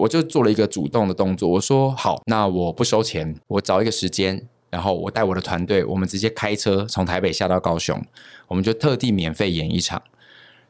[0.00, 8.02] 我就做了一个主动的动作，我说好，那我不收钱，我找一个时间，然后我带我的团队，我们直接开车从台北下到高雄，
[8.48, 10.02] 我们就特地免费演一场，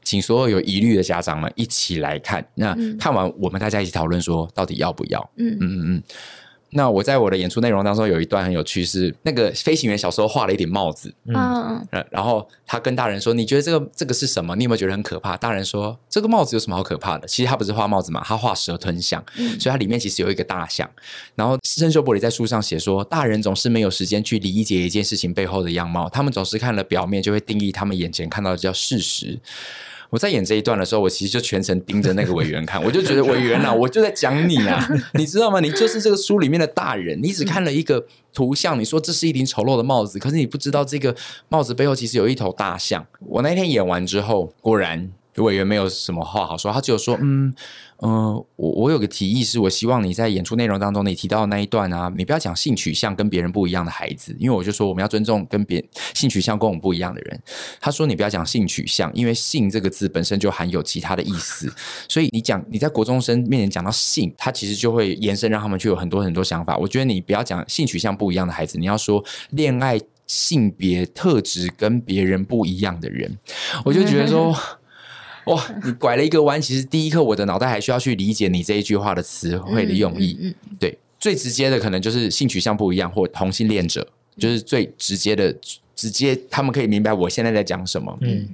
[0.03, 2.47] 请所有有疑虑的家长们一起来看。
[2.57, 5.31] 那看完，我们大家一起讨论说，到底要不要？
[5.37, 6.03] 嗯嗯嗯嗯。
[6.70, 14.54] 那我在我的演出内容当中有一段很有趣，是那个飞行员小时候画了一顶帽子，嗯，然后他跟大人说：“你觉得这个这个是什么？
[14.57, 17.26] 你有没有觉得很可怕？”大人说：“这个帽子有什么好可怕的？
[17.26, 20.88] 其实他不是画帽子嘛，他画蛇吞象，嗯，所以它里面其实有一个大象。
[21.35, 29.38] 然后圣修伯里在书上写说，大人总是没有时间去理解一件事情背后的样貌，他们总是看了表面就会定义他们眼前看到的叫事实。”
[30.11, 35.61] 我在演这一段的时候，我其实就全程盯着那个委员看，我就觉得委员啊，我就在讲你啊，你知道吗？
[35.61, 41.14] 你就是这个书里面的大人，你只看了一个图像，你说这是一顶丑陋的帽子，可是你不知道这个
[41.49, 43.07] 帽子背后其实有一头大象。
[43.27, 45.11] 我那天演完之后，果然。
[45.40, 47.55] 委员没有什么话好说，他只有说，嗯
[48.01, 57.42] 嗯、我我有个提议是，我希望你在演出内容当中，你提到的那一段啊，你不要讲性取向跟别人不一样的孩子，因为我就说我们要尊重跟别性取向跟我们不一样的人。
[57.81, 61.72] 他说你不要讲性取向，因为性这个字本身就含有其他的意思，
[62.09, 66.77] 所以你讲你在国中生面前讲到性，他其实就会延伸让他们去有很多很多想法。
[66.77, 73.38] 我觉得你不要讲性取向不一样的孩子，你要说恋爱性别特质跟别人不一样的人，
[73.85, 74.57] 我就觉得说。
[75.49, 80.37] 哇，你拐了一个弯，其实第一刻我的脑袋还需要去理解你这一句话的词汇的用意。
[80.41, 84.07] 嗯，对，最直接的可能就是性取向不一样，或同性恋者，
[84.37, 85.55] 就是最直接的，
[85.97, 88.19] 直接他们可以明白我现在在讲什么。
[88.21, 88.49] 嗯，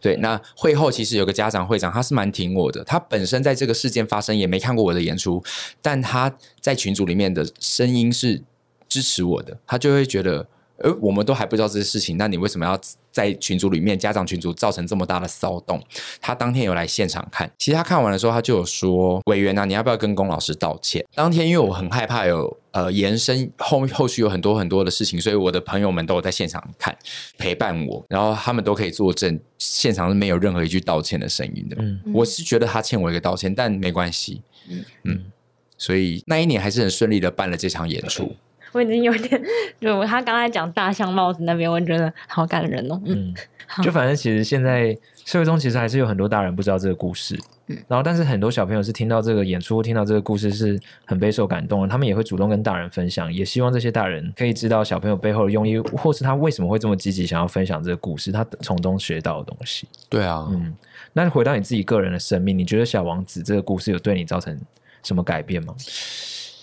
[0.00, 0.16] 对。
[0.16, 5.42] 那会后其实有个家长会长，他是蛮挺我的，他本身在这个事件发生也没看过我的演出，
[5.80, 8.42] 但他在群组里面的声音是
[8.88, 10.46] 支持我的，他就会觉得。
[10.82, 12.78] 呃，我们都还不知道这些事情，那你为什么要
[13.10, 15.82] 在群组里面，家长群组造成这么大的骚动？
[16.20, 26.96] 他当天有来现场看，其实他看完的时候，他就有说：“委员啊，你要不要跟龚老师道歉？”当天因为我很害怕有呃延伸后后续有很多很多的事情，所以我的朋友们都有在现场看
[27.38, 31.76] 陪伴我，然后他们都可以作证，现场是没有任何一句道歉的声音的。
[31.78, 34.42] 嗯，我是觉得他欠我一个道歉，但没关系。
[34.68, 35.24] 嗯嗯，
[35.76, 38.34] 所以那一年还是很顺利的办了这场演出。
[38.72, 39.40] 我已经有点，
[39.80, 43.00] 就他刚才讲大象帽子那边，我觉得好感人哦。
[43.04, 43.34] 嗯，
[43.82, 59.86] 就反正其实现在社会中其实还是有很多大人不知道这个故事，嗯，然后但是很多小朋友是听到这个演出，听到这个故事是很备受感动的，他们也会主动跟大人分享，也希望这些大人可以知道小朋友背后的用意，或是他为什么会这么积极想要分享这个故事，他从中学到的东西。
[60.08, 60.74] 对啊，嗯，
[61.12, 64.58] 那回到你自己个人的生命，你觉得小王子这个故事有对你造成
[65.02, 65.74] 什么改变吗？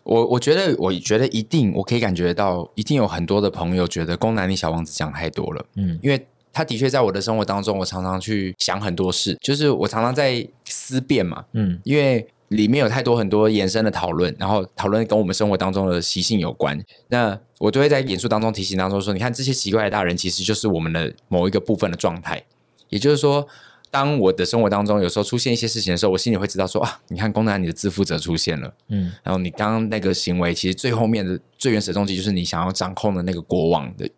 [0.10, 22.44] 我我觉得，我觉得一定，我可以感觉到，一定有很多的朋友觉得《宫南》里小王子讲太多了，嗯，因为他的确在我的生活当中，我常常去想很多事，就是我常常在思辨嘛，嗯，因为里面有太多很多延伸的讨论，然后讨论跟我们生活当中的习性有关，那我都会在演出当中提醒当中说，你看这些奇怪的大人，其实就是我们的某一个部分的状态，
[22.90, 23.48] 也就是说。
[23.92, 34.10] 当我的生活当中有时候出现一些事情的时候，我心里会知道说啊，你看工男，你的自负者出现了，嗯，然后你刚刚那个行为，其实最后面的最原始的动机就是你想要掌控的那个国王的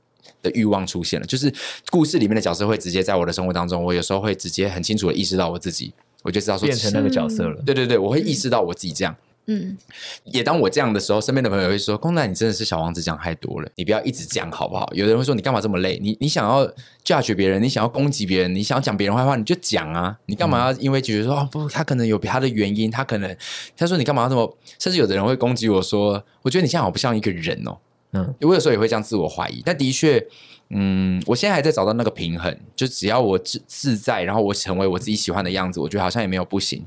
[0.42, 1.54] 的欲望出现了，就是
[1.90, 9.16] 故事里面的角色会直接在我的生活当中，我有时候会直接很清楚的意识到我自己，我就知道说变成那个角色了，对对对，我会意识到我自己这样。
[9.48, 9.78] 嗯，
[10.26, 16.00] 也当我这样的时候，身边的朋友会说：“公仔，你真的是小王子讲太多了，你不要一直讲好不好？”有的人会说：“你干嘛这么累？
[16.02, 16.66] 你你想要
[17.04, 20.16] judge 别人，你想要攻击别人，你想要讲别人坏话，你就讲啊！
[20.28, 23.36] 你干嘛要因为觉得说哦不，他可能有他的原因，他可能
[23.76, 24.58] 他说你干嘛要这么？
[24.80, 27.78] 甚至有的人会攻击我说：我觉得你现在好不像一个人哦。
[28.14, 30.26] 嗯，我有时候也会这样自我怀疑，但的确。”
[30.74, 36.82] 嗯，我现在还在找到那个平衡，就只要我自自在，然后我成为我自己喜欢的样子，我觉得好像也没有不行。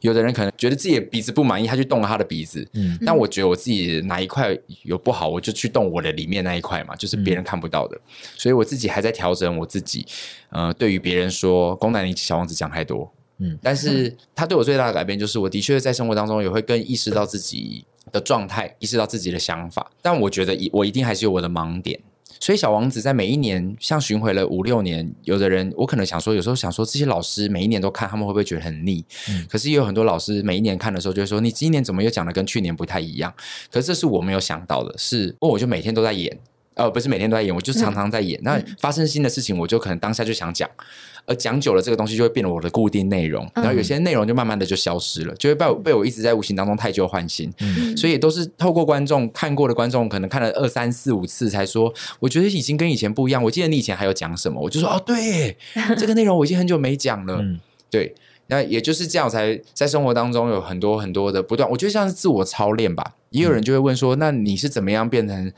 [0.00, 7.96] 有的人可能觉得自己的鼻子不满意，他去动了他的鼻子，嗯，但我觉得我自己哪一块有不好，我就去动我的里面那一块嘛，就是别人看不到的。
[7.96, 8.00] 嗯，
[8.38, 10.06] 所以我自己还在调整我自己。
[10.50, 19.90] 呃，对于别人说宫南你小王子讲太多，嗯，但是他对我最大的改变就是，我的确在生活当中也会更意识到自己的状态，意识到自己的想法。
[20.00, 22.00] 但我觉得我一定还是有我的盲点。
[22.40, 29.04] 所以小王子在每一年像巡回了五六年，有的人我可能想说，有时候想说这些老师每一年都看，他们会不会觉得很腻？
[29.28, 33.32] 嗯，可是也有很多老师每一年看的时候就会说，你今年怎么又讲的跟去年不太一样？
[33.70, 36.38] 可是这是我没有想到的，是哦，我就每天都在演，
[36.74, 38.38] 呃，不是每天都在演，我就常常在演。
[38.40, 40.68] 嗯，那发生新的事情，我就可能当下就想讲。
[41.26, 47.52] 而讲久了，这个东西就会变成我的固定内容，然后有些内容就慢慢的就消失了，就会被我被我一直在无形当中太旧换新。
[47.60, 53.42] 嗯，所以都是透过观众看过的观众，可能看了二三四五次才说，我觉得已经跟以前不一样。
[53.42, 55.56] 我记得你以前还有讲什么，我就说哦，对，
[55.98, 57.38] 这个内容我已经很久没讲了。
[57.40, 57.58] 嗯，
[57.90, 58.14] 对，
[58.46, 61.68] 那也就是这样，才在生活当中有很多很多的不断。
[61.70, 63.14] 我觉得像是自我操练吧。
[63.30, 65.52] 也有人就会问说，那你是怎么样变成？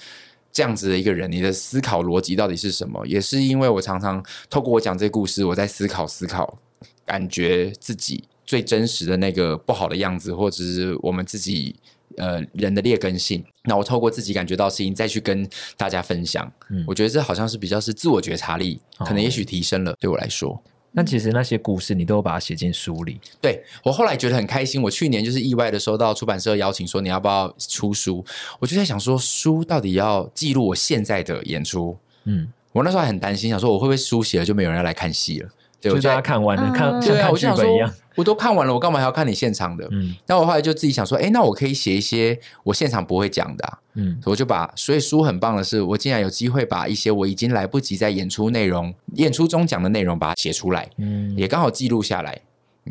[0.59, 3.07] 这样子的一个人，你的思考逻辑到底是什么？
[3.07, 6.59] 也是因为我常常透过我讲这个故事，我在思考思考，
[7.07, 11.77] 感觉自己最真实的那个不好的样子，或者是我们自己
[12.17, 13.45] 呃人的劣根性。
[13.67, 16.53] 那我透过自己感觉到事情，再去跟大家分享。
[16.71, 20.61] 嗯，我觉得这好像是比较是自我觉察力，可能也许提升了，对我来说。
[20.93, 23.21] 那其实那些故事你都把它写进书里。
[23.41, 24.83] 对，我后来觉得很开心。
[24.83, 28.25] 我去年就是意外的收到出版社邀请，说你要不要出书？
[28.59, 31.97] 我就在想说，书到底要记录我现在的演出？
[32.25, 35.49] 嗯，我那时候还很担心，想说我会不会书写了就没有人要来看戏了？
[35.81, 37.93] 对，就大家看完了，看像看剧本一样。
[38.17, 39.87] 我都看完了，我干嘛还要看你现场的？
[39.93, 52.41] 嗯，那我后来就自己想说，哎，那我可以写一些我现场不会讲的，啊，嗯，我就把，所以书很棒的是，我竟然有机会把一些我已经来不及在演出内容、演出中讲的内容，把它写出来，嗯，也刚好记录下来。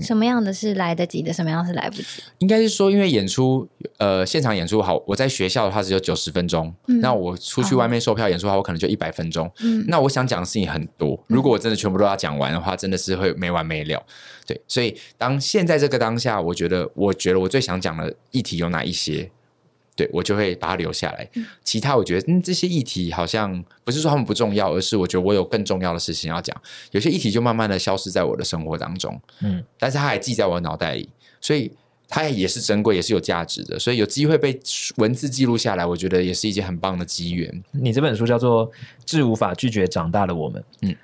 [0.02, 1.32] 什么样的是来得及的？
[1.34, 2.24] 什么样是来不及？
[2.40, 9.52] 应该是说，因为演出，呃，现场演出好，我在学校的话只有九十分钟，嗯，那我出去外面售票演出的话，我可能就一百分钟。
[9.62, 14.04] 嗯，那我想讲的事情很多，如果我真的全部都要讲完的话，真的是会没完没了。
[14.46, 19.30] 对，所以当现在这个当下，我觉得，我觉得我最想讲的议题有哪一些？
[19.98, 21.28] 对，我就会把它留下来。
[21.64, 26.56] 其他我觉得，嗯，这些议题好像不是说他们不重要，而是我觉得我有更重要的事情要讲。
[26.92, 31.10] 有些议题就慢慢的消失在我的生活当中，嗯，但是它还记在我的脑袋里，
[31.42, 31.72] 所以
[32.08, 33.80] 它也是珍贵，也是有价值的。
[33.80, 34.58] 所以有机会被
[34.98, 37.64] 文字记录下来，我觉得也是一件很棒的机缘。
[37.72, 38.72] 你这本书叫做
[39.04, 40.96] 《致无法拒绝长大的我们》，嗯，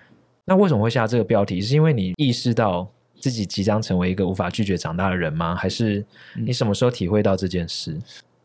[0.46, 1.60] 那为什么会下这个标题？
[1.60, 2.88] 是因为你意识到
[3.20, 5.56] 自己即将成为一个无法拒绝长大的人吗？
[5.56, 8.00] 还是你什么时候体会到这件事？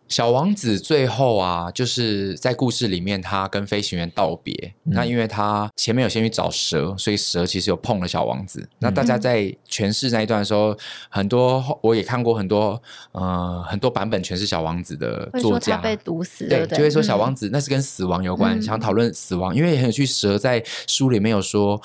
[0.09, 4.75] 小王子最后啊，就是在故事里面，他跟飞行员道别。
[4.85, 8.61] 嗯、那因为他前面有先去找蛇，所以蛇其实有碰了小王子。
[8.61, 10.77] 嗯、那大家在诠释那一段的时候，
[11.09, 20.09] 很多我也看过很多呃很多版本诠释小王子的作家被毒死，对，就会说小王子、嗯、那是跟死亡有关，嗯、想讨论死亡，因为很有趣。
[20.09, 21.81] 蛇在书里面有说。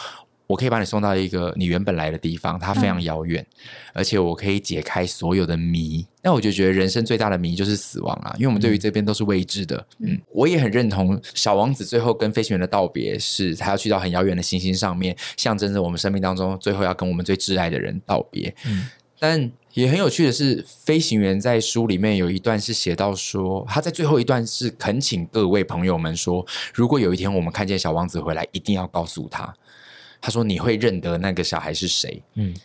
[0.53, 6.05] 我可以把你送到一个你原本来的地方，它非常遥远，嗯、而且我可以解开所有的谜。
[6.21, 9.83] 那我就觉得人生最大的谜就是死亡啊，因为我们对于这边都是未知的。
[9.97, 18.53] 嗯，我也很认同小王子最后跟飞行员的道别，是他要去到很遥远的行星上面，象征着我们生命当中最后要跟我们最挚爱的人道别。
[18.67, 18.87] 嗯，
[19.17, 29.51] 但也很有趣的是，飞行员在书里面有一段是写到说，他在最后一段是恳请各位朋友们说，如果有一天我们看见小王子回来，一定要告诉他。
[30.25, 32.55] 他说：“你会认得那个小孩是谁？”嗯，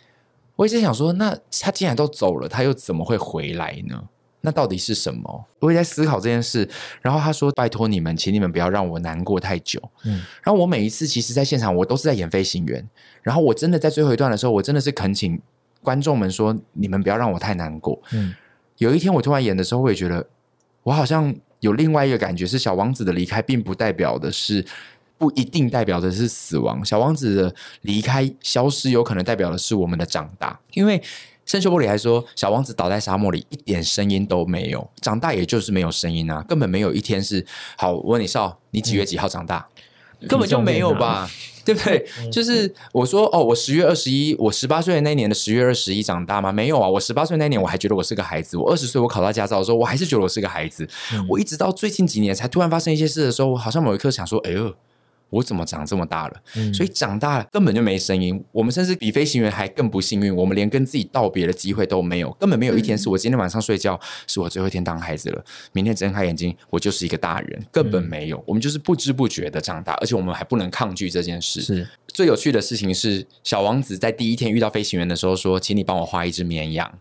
[0.55, 4.01] 我一直想说，那他既然都走了，他又怎么会回来呢？
[4.39, 5.45] 那到底是什么？
[5.59, 6.65] 我也在思考这件事。
[7.01, 12.87] 然后他说：“拜托你们，请你们不要让我难过太久。”嗯，然后我每一次其实，在现场我都是在演飞行员。
[13.21, 15.37] 然后我真的在最后一段的时候，我真的是恳请
[15.81, 18.33] 观众们说：“你们不要让我太难过。”嗯，
[18.77, 20.25] 有一天我突然演的时候，我也觉得
[20.83, 24.65] 我好像有另外一个感觉，是小王子的离开，并不代表的是。
[25.19, 30.57] 不一定代表的是死亡，小王子的离开、消失，有可能代表的是我们的长大。
[30.73, 30.99] 因为
[31.45, 34.89] 圣修伯里还说，小王子倒在沙漠里，一点声音都没有。
[35.01, 37.45] 长大也就是没有声音啊，根本没有一天是
[37.77, 37.91] 好。
[37.91, 39.67] 我问你少，你几月几号长大？
[40.21, 41.29] 嗯、根本就没有吧，
[41.65, 42.07] 对不对？
[42.31, 46.51] 就是我说哦，我十月二十一，我十八岁的那年的十月二十一长大吗？
[46.51, 48.55] 没有啊，我十八岁那年我还觉得我是个孩子。
[48.55, 50.87] 我二十岁我考到驾照的时候，我还是觉得我是个孩子。
[51.13, 54.75] 嗯、我一直到最近几年才突然发生一些事的时候，我好像某一刻想说，哎呦。
[55.29, 56.41] 我怎么长这么大了？
[56.55, 58.43] 嗯、所以长大了根本就没声音。
[58.51, 62.31] 我们甚至比飞行员还更不幸运，我们连跟自己道别的机会都没有。
[62.39, 65.43] 根本没有一天是我今天晚上睡觉是我最后一天当孩子了。
[65.71, 68.37] 明天睁开眼睛，我就是一个大人，根本没有。
[68.37, 71.61] 嗯、我们就是不知不觉的长大，而且我们还不能抗拒这件事。
[71.61, 76.91] 是最有趣的事情是，小王子在第一天遇到飞行员的时候说：“请你帮我画一只绵羊。”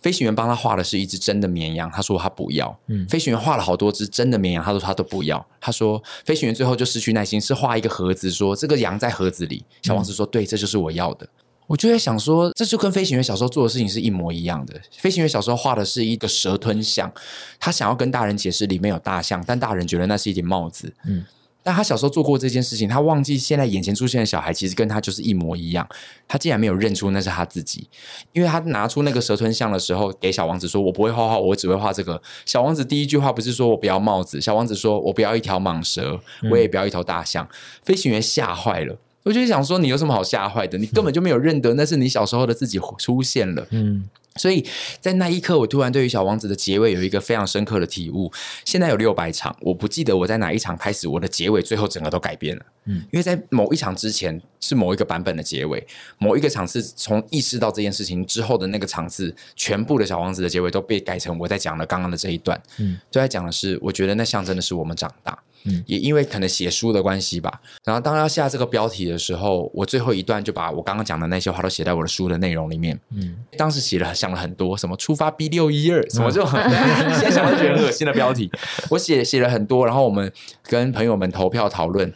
[0.00, 2.78] 飞行员帮他画的是一只真的绵羊，他说他不要。
[2.86, 5.44] 嗯，飞行员画了好多只真的绵羊，他说他都不要。
[5.60, 9.64] 他说飞行员最后就失去耐心，是画一个盒子，说这个羊在盒子里。
[9.82, 11.26] 小王子说：“对，这就是我要的。”
[11.66, 14.80] 我就在想说，这就跟飞行员小时候做的事情是一模一样的。
[14.98, 17.12] 飞行员小时候画的是一个蛇吞象，
[17.58, 20.94] 他想要跟大人解释里面有大象，但大人觉得那是一顶帽子。
[21.04, 21.24] 嗯。
[21.66, 25.84] 但他小时候做过这件事情，他忘记现在眼前出现的小孩其实跟他就是一模一样。
[26.28, 27.88] 他竟然没有认出那是他自己，
[28.32, 36.20] 因为他拿出那个蛇吞象的时候，给小王子说：“我不会画画，我只会画这个。”小王子第一句话不是说我不要帽子，小王子说我不要一条蟒蛇，
[36.52, 37.44] 我也不要一头大象。
[37.44, 37.50] 嗯、
[37.82, 40.78] 飞行员吓坏了，我就想说你有什么好吓坏的？
[40.78, 43.66] 你根本就没有认得那是你小时候的自己出现了。
[43.70, 44.08] 嗯。
[44.36, 44.64] 所以
[45.00, 48.32] 在那一刻，我突然对于《小王子》的结尾有一个非常深刻的体悟。
[48.64, 52.62] 现在有六百场，我不记得我在哪一场开始，我的结尾最后整个都改变了。
[52.84, 55.84] 嗯，因为在某一场之前是某一个版本的结尾，
[56.18, 62.60] 某一个场次从意识到这件事情之后的那个场次，全部的《小王子》的结尾都被改成我在讲的刚刚的这一段。
[62.78, 65.36] 嗯，都在讲的是，我觉得那象征的是我们长大。
[65.68, 72.96] 嗯，也因为可能写书的关系吧，然后当要下这个标题的时候，我最后一段就把我刚刚讲的那些话都写在我的书的内容里面。
[73.10, 78.50] 嗯，当时写了想讲了很多，什么出发 B 六一二，什么就 现在想到觉得很恶心的标题。
[78.90, 80.32] 我写写了很多，然后我们
[80.64, 82.12] 跟朋友们投票讨论。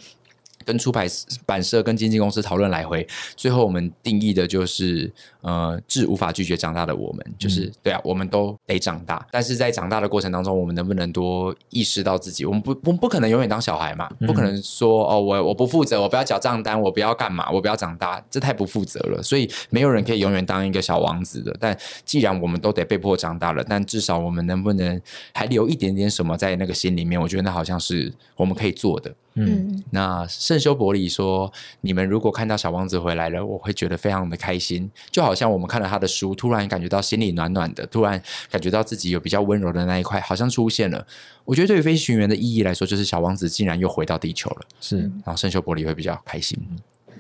[0.63, 1.07] 跟出版
[1.47, 3.05] 版社、跟经纪公司讨论来回，
[3.35, 5.11] 最后我们定义的就是，
[5.43, 9.27] 呃，致无法拒绝长大的我们，就是、嗯、对啊，我们都得长大。
[9.31, 12.45] 但是在长大的过程当中，我们能不能多意识到自己？
[12.45, 19.23] 我们不，我们，不可能永远当小孩嘛，不可能说哦，我我不负责，我不要缴账单，我不要干嘛，我不要长大，这太不负责了。
[19.23, 21.57] 所以没有人可以永远当一个小王子的。
[21.59, 25.01] 但既然我们都得被迫长大了，但至少我们能不能
[25.33, 27.21] 还留一点点什么在那个心里面？
[27.21, 29.15] 我觉得那好像是我们可以做的。
[29.35, 31.51] 嗯，那圣修伯里说
[31.83, 38.21] ：“你们如果看到小王子回来了，我会觉得非常的开心，就好像我们看了他的书，突然感觉到心里暖暖的，突然
[38.51, 41.07] 感觉到自己有比较温柔的那一块好像出现了。
[41.45, 44.63] 我觉得对于飞行员的意义来说，就是小王子竟然又回到地球了。
[44.81, 46.59] 是，然后圣修伯里会比较开心。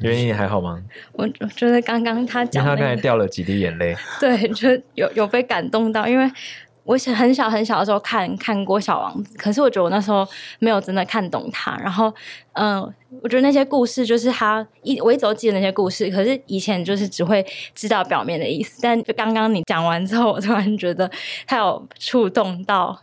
[0.00, 0.82] 原因还好吗？
[1.12, 6.30] 我我觉得刚刚他讲、那个，他刚才掉了几滴眼泪， 对，就有有被感动到，因为。”
[6.84, 10.26] 我很小很小的时候看看过《小王子》，可是我觉得我那时候
[10.58, 11.76] 没有真的看懂他。
[11.78, 12.12] 然后，
[12.54, 18.80] 嗯、呃，我觉得那些故事就是他一我一直都记得那些故事，可是以前就是只会知道表面的意思。
[18.82, 21.10] 但就刚刚你讲完之后，我突然觉得
[21.46, 22.98] 他有触动到，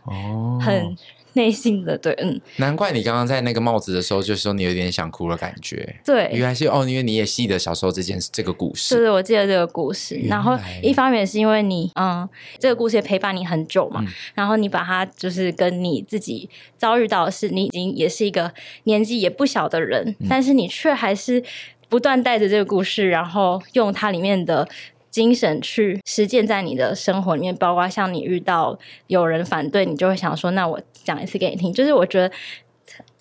[0.60, 0.96] 很。
[1.34, 5.96] 内心的对，嗯，难怪你刚刚在那个帽子的时候，就说你有点想哭的感觉。
[6.04, 8.94] 对，原来是哦，因为你也记得小时候这件这个故事。
[8.94, 10.16] 对对，我记得这个故事。
[10.24, 14.00] 然后一方面是因为你，嗯，这个故事也陪伴你很久嘛。
[14.04, 18.52] 嗯、然后你把它就是跟你自己遭遇到的是，你已经也是一个
[18.84, 21.44] 年纪也不小的人，嗯、但是你却还是
[21.88, 24.68] 不断带着这个故事，然后用它里面的。
[25.10, 32.30] 精神去实践在你的生活里面，包括像你遇到有人反对，你就会想说：“那我讲一次给你听。”就是我觉得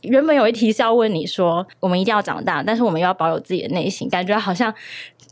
[0.01, 4.73] 原本有一题是要问你说，我们一定要长大，但是我们又要保有自己的内心，感觉好像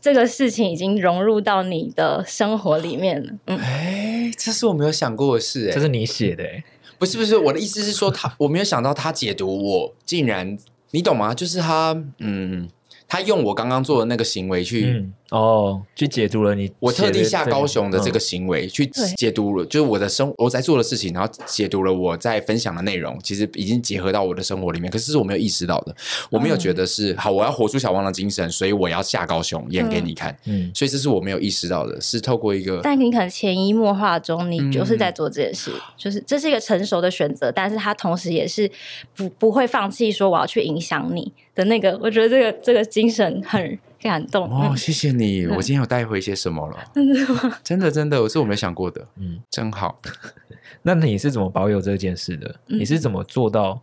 [0.00, 3.32] 这个事情已经融入到你的生活里面了。
[3.46, 6.64] 嗯， 哎，这是我没有想过的事，哎，这是你写的，哎，
[6.98, 10.56] 不是不是，我的意思是说他，我没有想到他解读我，竟然
[10.92, 11.34] 你懂吗？
[11.34, 12.68] 就是他，嗯。
[13.08, 16.70] 他用我刚刚做的那个行为去、嗯、哦，去解读了你。
[16.78, 24.90] 我特地下高雄的这个行为去解读了，嗯、就是我的生我在做的事情，然后解读了我在分享的内容，其实已经结合到我的生活里面。
[24.90, 25.94] 可是是我没有意识到的，
[26.30, 30.36] 我没有觉得是、嗯、好，我要活出小王的精神，所以我要下高雄演给你看。
[30.44, 32.80] 嗯，所以这是我没有意识到的，是透过一个。
[32.84, 38.70] 但你可能潜移默化中，你就是在做这件事，嗯、就是这是一个成熟的选择，但是他同时也是
[39.16, 41.32] 不不会放弃说我要去影响你。
[41.56, 44.74] 的那个，我觉得这个这个精神很感动哦。
[44.76, 46.76] 谢谢你，嗯、我今天有带回一些什么了？
[46.94, 47.58] 真的吗？
[47.62, 49.06] 真的真的，我是我没想过的。
[49.16, 50.00] 嗯，真好。
[50.82, 52.54] 那你是怎么保有这件事的？
[52.68, 53.82] 嗯、你是怎么做到？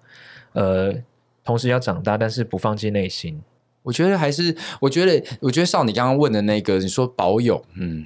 [0.53, 0.93] 呃，
[1.43, 3.41] 同时要长大，但是不放弃内心。
[3.81, 8.05] 我觉得还是，我觉得，我觉得少你刚刚问的那个，你说保有，嗯，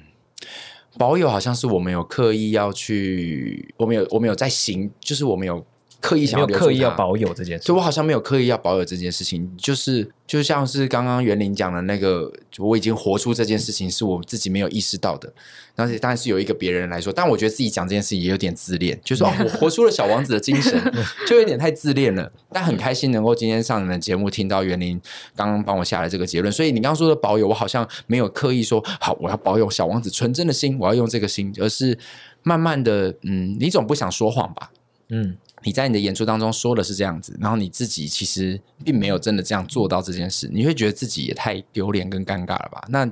[0.98, 5.64] 保有好像是我们有刻意要去，我们有我们有在行，就是我们有。
[6.00, 15.32] 刻意想要刻意要保有这件事，所以我好像没有刻意要保有这件事情，就是就像是刚刚袁林讲的那个，我已经活出这件事情，是我自己没有意识到的。
[15.74, 20.80] 但是当然是有一个别人来说，但我觉得自己讲这件事情也有点自恋，就是说哦， 我活出了小王子的精神，
[21.26, 22.30] 就有点太自恋了。
[22.50, 25.00] 但很开心能够今天上你们节目，听到袁林
[25.34, 26.52] 刚刚帮我下来这个结论。
[26.52, 31.98] 所以你刚刚说的保有，我好像没有刻意说好，我要保有小王子纯真的心，我要用这个心，而是
[32.44, 34.70] 慢慢的，嗯，你总不想说谎吧？
[35.08, 35.36] 嗯。
[35.64, 42.82] 你在你的演出当中说的是这样子，然后你自己其实并没有真的这样做到这件事，你会觉得自己也太丢脸跟尴尬了吧？
[42.88, 43.10] 那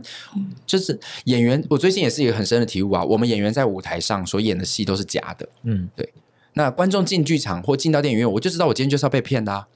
[0.67, 3.03] 就是演员，我最近也是一个很深的体悟啊。
[3.03, 6.13] 我们演员在舞台上所演的戏都是假的，嗯，对。
[6.55, 9.67] 那观众进剧场或进到电影院，我就知道我今天就是要被骗的啊。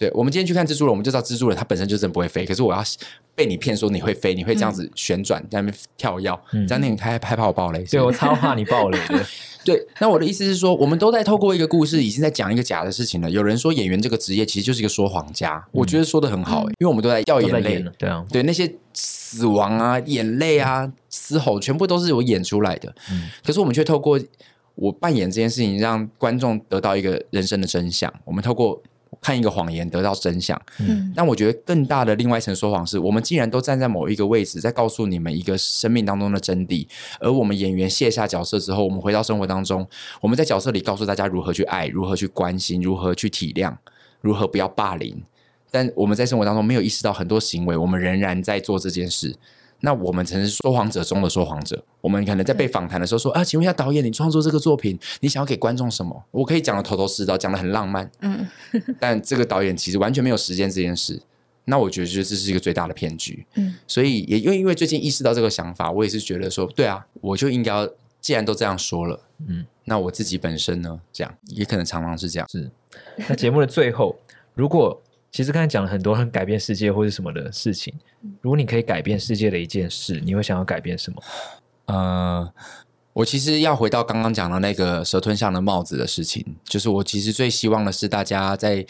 [0.00, 2.82] 对，我们今天去看蜘蛛人，我们就知道蜘蛛人它本身就真的不会飞，可是我要
[3.34, 9.26] 被你骗说你会飞，你会这样子旋转在那边跳跃，嗯、这样你害害怕我爆雷，对我超怕你爆雷的。
[9.62, 13.30] 对，那我的意思是说，我们都在透过一个故事，已经在讲一个假的事情了。
[13.30, 22.90] 有人说演员这个职业其实就是一个说谎家，嗯、我觉得说的很好，嗯、因为我们都在掉眼泪，对啊，对那些死亡啊、眼泪啊、嘶吼，全部都是我演出来的。
[23.12, 24.18] 嗯，可是我们却透过
[24.76, 28.10] 我扮演这件事情，让观众得到一个人生的真相。
[28.24, 28.82] 我们透过。
[29.20, 36.86] 看一个谎言得到真相，嗯，但我觉得更大的另外一层说谎是，我们既然都站在某一个位置，在告诉你们一个生命当中的真谛，
[37.20, 39.86] 而我们演员卸下角色之后，我们回到生活当中，
[40.22, 43.76] 我们在角色里告诉大家如何去爱，如何去关心，如何去体谅，
[44.22, 45.22] 如何不要霸凌，
[45.70, 49.36] 但我们在生活当中没有意识到很多行为，我们仍然在做这件事。
[49.80, 56.24] 那我们曾是说谎者中的说谎者，我们可能在被访谈的时候说啊，请问一下导演，你创作这个作品，你想要给观众什么？
[56.30, 58.46] 我可以讲的头头是道，讲的很浪漫，嗯，
[59.00, 61.20] 但这个导演其实完全没有实践这件事。
[61.66, 67.88] 那我觉得这是一个最大的骗局，嗯，所以也因为因为最近意识到这个想法，我也是觉得说，对啊，我就应该要，
[68.20, 72.48] 既然都这样说了，嗯，那我自己本身呢，这样也可能常常是这样。
[72.50, 72.70] 是，
[73.28, 74.18] 那节目的最后，
[74.54, 75.00] 如果
[75.30, 77.92] 其实刚才讲了很多很改变世界或者什么的事情。
[78.40, 81.22] 如果你可以改变世界的一件事，你会想要改变什么？
[81.86, 82.52] 呃，
[83.12, 88.86] 我其实要回到刚刚讲的那个蛇吞象的帽子的事情，就是我其实最希望的是大家在。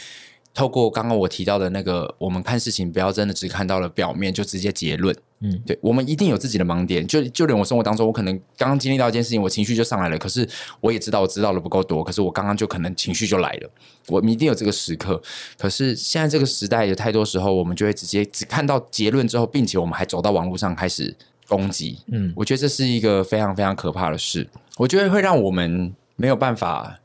[0.53, 5.17] 透过刚刚我提到的那个，我们看事情不要真的只看到了表面就直接结论。
[5.43, 7.07] 嗯，对，我们一定有自己的盲点。
[7.07, 10.19] 就就连我生活当中，我可能刚刚经历到一件事情，我情绪就上来了。
[10.19, 10.47] 可是
[10.81, 13.71] 我也知道我知道的不够多，可是我刚刚就可能情绪就来了。
[14.09, 15.21] 我们一定有这个时刻。
[15.57, 21.17] 可是现在这个时代有太多时候，我们就会直接只看到结论之后，并且我们还走到网络上开始
[21.49, 21.99] 攻击。
[22.13, 24.47] 嗯，我觉得这是一个非常非常可怕的事。
[24.77, 27.01] 我觉得会让我们没有办法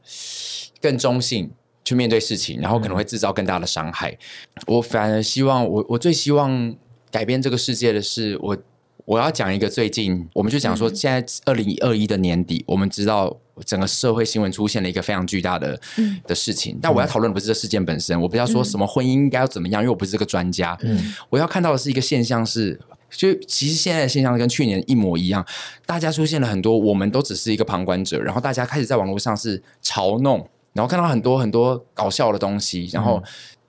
[0.81, 1.51] 更中性。
[1.87, 4.09] 去面对事情，然后可能会制造更大的伤害。
[4.55, 6.75] 嗯、我反而希望，我我最希望
[7.15, 8.57] 改变这个世界的是，我
[9.05, 16.77] 我要讲一个最近，我们就讲说，现在二零二一的年底，嗯、我们知道整个社会新闻出现了一个非常巨大的、嗯、的事情。
[16.81, 20.77] 但我要讨论的不是这事件本身，我不要说什么婚姻应该要怎么样，因为我不是这个专家。
[20.81, 22.77] 嗯，我要看到的是一个现象是，
[23.09, 25.45] 就其实现在的现象跟去年一模一样，
[25.85, 30.45] 大家出现了很多，我们都只是一个旁观者，然后大家开始在网络上是嘲弄。
[30.73, 33.23] 然后看到很多很多搞笑的东西，然后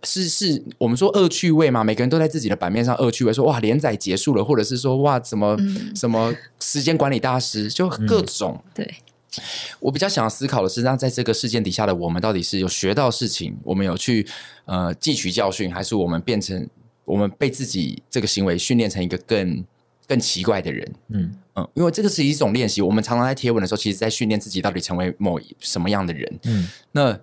[0.07, 8.63] 是是我们说恶趣味嘛，每个人都在自己的版面上恶趣味，说哇连载结束了，或者是说哇怎么、嗯、什么时间管理大师，就各种。
[8.65, 8.95] 嗯、对，
[9.81, 14.27] 我比较想要思考的是，那在这个事件底下的我们，到底是有学到事情，我们有去
[14.65, 16.67] 呃汲取教训，还是我们变成
[17.05, 19.65] 我们被自己这个行为训练成一个更
[20.07, 20.95] 更奇怪的人？
[21.09, 21.35] 嗯。
[21.59, 26.39] 嗯，因为这个是一种练习，我们常常在贴文的时候，其实在训练自己到底成为某什么样的人。
[26.45, 27.19] 嗯，那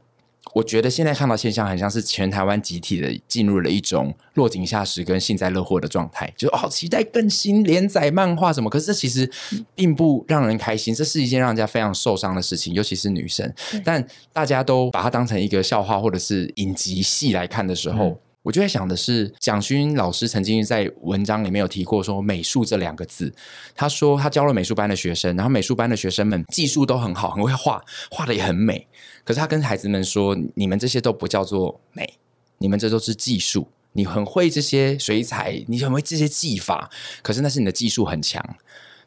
[0.53, 8.69] 我觉得现在看到现象，很像是全台湾集体的进入了一种落井下石跟幸灾乐祸的状态，就哦期待更新连载漫画什么。
[8.69, 9.29] 可是这其实
[9.73, 13.51] 并不让人开心，这是一件让人家非常受伤的事情，尤其是女生。
[13.83, 18.05] 但大家都把它当成一个笑话或者是影集戏来看的时候。
[18.05, 23.33] 嗯我就在想的是，蒋勋老师曾经在文章里面有提过说“美术”这两个字。
[23.73, 27.81] 他说他教了美术班的学生，然后美术班的学生们技术都很好，很会画，
[28.11, 28.85] 画的也很美。
[29.23, 32.15] 可是他跟孩子们说：“你们这些都不叫做美，
[32.57, 33.67] 你们这都是技术。
[33.93, 36.89] 你很会这些水彩，你很会这些技法，
[37.21, 38.43] 可是那是你的技术很强。”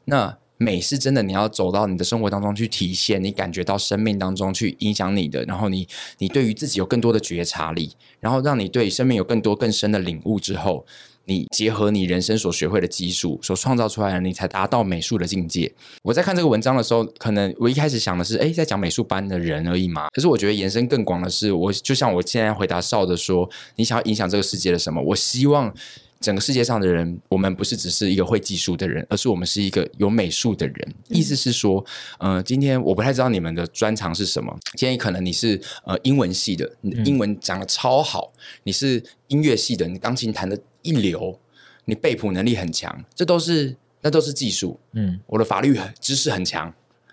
[0.07, 5.87] 那美是真的，你要走到你的生活当中去体现，你感觉到生命当中去影响你的，然后你
[6.19, 10.87] 你对于自己有更多的觉察力，然后让你对生命有更多更深的领悟之后，
[11.27, 15.73] 你结合你人生所学会的技术所创造出来的，你才达到美术的境界。
[16.03, 20.09] 我在看这个文章的时候，可能我一开始想的是，哎，在讲美术班的人而已嘛。
[20.15, 25.03] 可是我觉得延伸更广的是，我就像我现在回答少的说，你想要影响这个世界的什么？
[25.03, 25.75] 我希望。
[26.21, 30.77] 整个世界上的人，我们不是只是一个会技术的人，而是我们是一个有美术的人。
[31.09, 31.85] 嗯、意思是说，
[32.19, 34.59] 呃，今天我不太知道你们的专长是什么。
[34.75, 41.39] 今天可能你是呃英文系的，你英文讲的超好；嗯、你是音乐系的，你钢琴弹的一流，
[41.85, 44.81] 你背谱能力很强，这都是那都是技术。
[44.93, 46.73] 嗯，我的法律知识很强，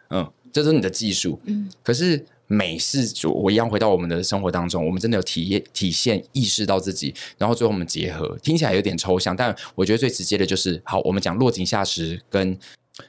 [0.09, 1.39] 嗯，这都是你的技术。
[1.45, 2.25] 嗯，可是。
[2.53, 12.57] 美是主，我一样回到我们的生活当中，我们真的有体验、体现、意识到自己，然后最后我们结合，听起来有点抽象，但我觉得最直接的就是，好，我们讲落井下石跟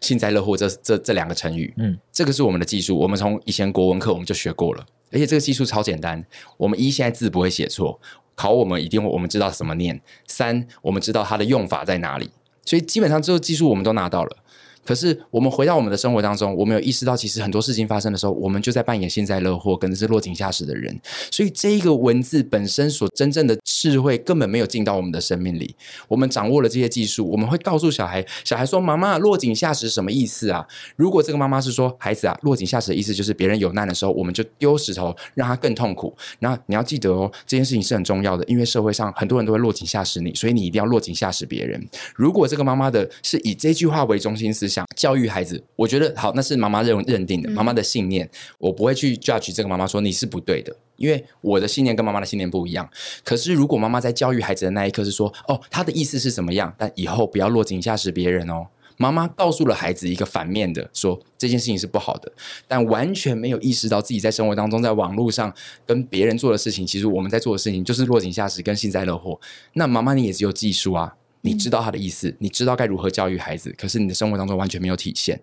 [0.01, 6.25] 幸灾乐祸这这这两个成语，嗯，这个是我们的技术，我们从以前国文课我们就学过了，而且这个技术超简单，
[6.57, 8.01] 我们一现在字不会写错，
[8.35, 12.31] 考我们一定会我们知道怎么念，三我们知道它的用法在哪里，
[12.65, 14.37] 所以基本上这个技术我们都拿到了。
[14.85, 20.95] 可是，我们回到我们的生活当中，我们有意识到，其实很多事情发生的时候，我们就在扮演幸灾乐祸，跟是落井下石的人。
[21.31, 23.57] 所以，这一个文字本身所真正的
[23.91, 25.75] 智慧，根本没有进到我们的生命里。
[26.09, 41.83] 我们掌握了这些技术，我们会告诉小孩，小孩说：“妈妈，落井下石什么意思啊？”如果这个妈妈是说：“孩子啊，落井下石的意思就是别人有难的时候，我们就丢石头，让他更痛苦。”那你要记得哦，这件事情是很重要的，因为社会上很多人都会落井下石你，所以你一定要落井下石别人。
[42.15, 44.75] 如果这个妈妈的是以这句话为中心思想。
[44.75, 48.29] 想教育孩子，我觉得好，那是妈妈认认定的，妈妈的信念，
[48.59, 52.89] 我不会去 judge 这个妈妈说你是不对的，因为我的信念跟妈妈的信念不一样。
[53.23, 58.67] 可是如果妈妈在教育孩子的那一刻是说，哦，他的意思是怎么样，但以后不要落井下石别人哦。
[58.97, 62.33] 妈妈告诉了孩子一个反面的，说这件事情是不好的，
[62.69, 65.53] 但完全没有意识到自己在生活当中，在网络上
[65.85, 69.41] 跟别人做的事情，其实我们在做的事情就是落井下石跟幸灾乐祸。
[69.73, 71.17] 那妈妈你也只有技术啊。
[71.47, 75.39] 你知道他的意思，你知道该如何教育孩子，可是你的生活当中完全没有体现。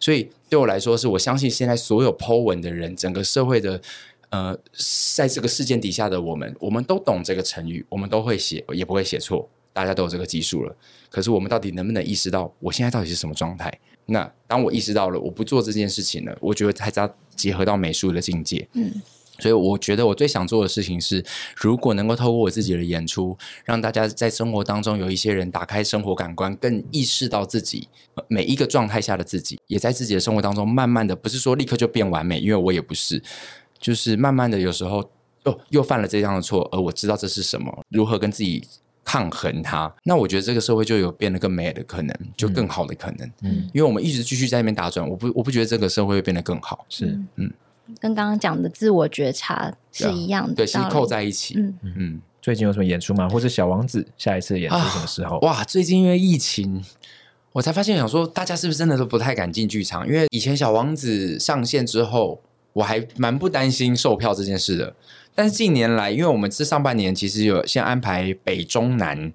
[0.00, 3.80] 所以对我来说，是我相信现在所有 Po 文的人，整个社会的
[4.34, 4.58] 呃，
[5.14, 10.76] 在这个事件底下的我们，我们都懂这个成语，我们都会写，也不会写错，大家都有这个技术了。
[11.08, 13.72] 可是我们到底能不能意识到，我现在到底是什么状态？
[14.06, 18.66] 那当我意识到了，我不做这件事情了，我觉得才知道结合到美术的境界。
[18.72, 18.90] 嗯。
[19.40, 21.24] 所以我觉得我最想做的事情是，
[21.56, 27.88] 如果能够透过我自己的演出，让大家在生活当中有一些人打开生活感官，更意识到自己
[28.28, 33.20] 每一个状态下的自己，也在自己的生活当中慢慢的，不是说立刻就变完美，因为我也不是，
[33.78, 35.08] 就是慢慢的有时候
[35.44, 38.66] 哦又犯了这样的错，而我知道这是什么，如何跟自己
[39.04, 47.52] 抗衡它，那我觉得这个社会就有变得更美的可能，就更好的可能，嗯，因为我们一直继续在那边打转，我不我不觉得这个社会会变得更好，是嗯。
[48.00, 51.54] 跟刚刚讲的自我觉察是一样的，对，其实扣在一起。
[51.58, 53.28] 嗯嗯，最近有什么演出吗？
[53.28, 55.36] 或者小王子下一次演出什么时候？
[55.40, 56.82] 啊、哇，最近因为疫情，
[57.52, 60.08] 我才发现想说，大家是不是真的都不太敢进剧场？
[60.08, 62.40] 因为以前小王子上线之后，
[62.74, 64.94] 我还蛮不担心售票这件事的。
[65.34, 69.32] 但是近年来，因为我们这上半年其实有先安排北中南。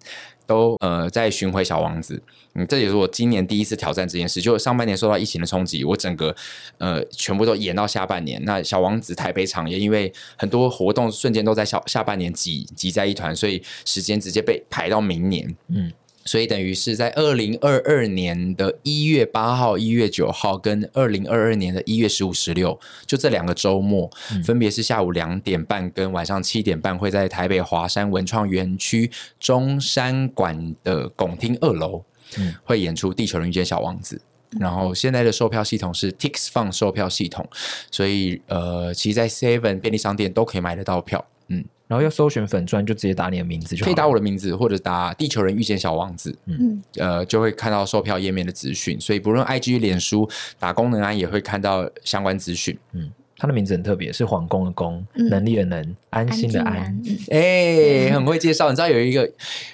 [0.50, 2.20] 都呃在巡回小王子，
[2.56, 4.42] 嗯，这也是我今年第一次挑战这件事。
[4.42, 6.36] 就上半年受到疫情的冲击，我整个
[6.80, 8.44] 呃全部都延到下半年。
[8.46, 15.56] 那小王子台北场也因为很多活动瞬间都在小下半年挤挤在一团，所以时间直接被排到明年。
[15.68, 15.94] 嗯。
[16.30, 29.10] 所以等于是在二零二二年的一月八号、一月九号，跟二零二二年的一月十五、十六，就这两个周末，嗯、分别是下午两点半跟晚上七点半，会在台北华山文创园区
[29.40, 32.04] 中山馆的拱厅二楼，
[32.38, 34.22] 嗯、会演出《地球人遇见小王子》。
[34.60, 37.50] 然后现在的售票系统是 TixFun 售票系统，
[37.90, 41.26] 所以呃，其实在 Seven 便利商店都可以买得到票。
[41.48, 41.66] 嗯。
[41.90, 49.02] 然后要搜寻粉专，就直接打你的名字就，可以打我的名字，或者打“地球人遇见小王子”，嗯，呃，就会看到售票页面的资讯。
[49.02, 50.30] 所以不论 IG、脸书
[50.60, 52.78] 打功能安，也会看到相关资讯。
[52.92, 53.10] 嗯，
[53.40, 57.02] 他的名字很特别，是皇宫的宫，嗯、能力的能，安心的安。
[57.32, 58.70] 哎、欸，很会介绍。
[58.70, 59.28] 你知道有一个，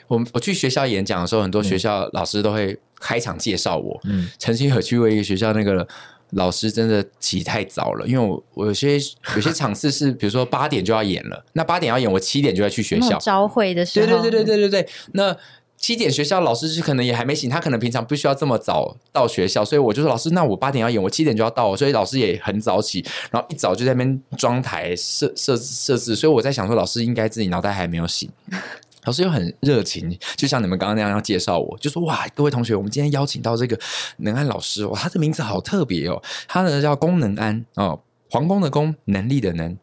[0.07, 3.99] 我我去学校演讲的时候，很多学校老师都会开场介绍我。
[4.05, 5.85] 嗯，曾经有去过一个学校那个。
[6.31, 8.93] 老师真的起太早了，因为我我有些
[9.35, 14.05] 有些场次是， 比如说八点就要演了，那八点要演，我七点就要去学校朝会的时候。
[14.05, 14.89] 对对对对对对对。
[15.13, 15.37] 那
[15.77, 28.27] 七点学校老师是可能也还没醒，他可能平常不需要这么早到学校，所以我就说老师，那我八点要演，我七点就要到，所以老师也很早起，然后一早就在那边装台设设设置，所以我在想说，老师应该自己脑袋还没有醒。
[29.05, 33.79] 老师又很热情，就像你们刚刚那样要介绍我，就说哇，各位同学，我们今天邀请到这个
[34.17, 39.77] 能安老师，哇，他的名字好特别哦，他呢叫功能安哦，皇宫的宫，能力的能。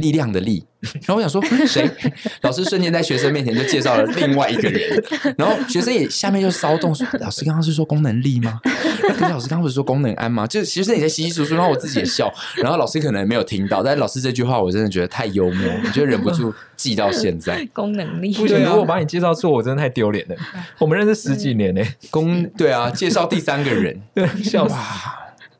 [0.00, 0.64] 力量的力，
[1.06, 1.88] 然后我想说谁？
[2.42, 5.02] 老师瞬间在学生面前就介绍了另外一个人，
[5.36, 8.60] 然后学生也下面就骚动说：“老师刚刚是说功能力吗？
[8.62, 17.64] 可是老师刚刚不是说功能安吗？”就其实你在稀稀疏疏，然后我自己也笑，然后老师可能没有听到，但是老师这句话我真的觉得太幽默，我就忍不住记到现在。
[17.72, 20.36] 功能力，不行，如果把你介绍错，我真的太丢脸了。
[20.78, 24.74] 我们认识十几年呢，功对啊，介绍第三个人，对，笑死。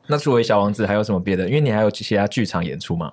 [0.07, 1.47] 那作为小王子还有什么别的？
[1.47, 3.11] 因为你还有其他剧场演出吗？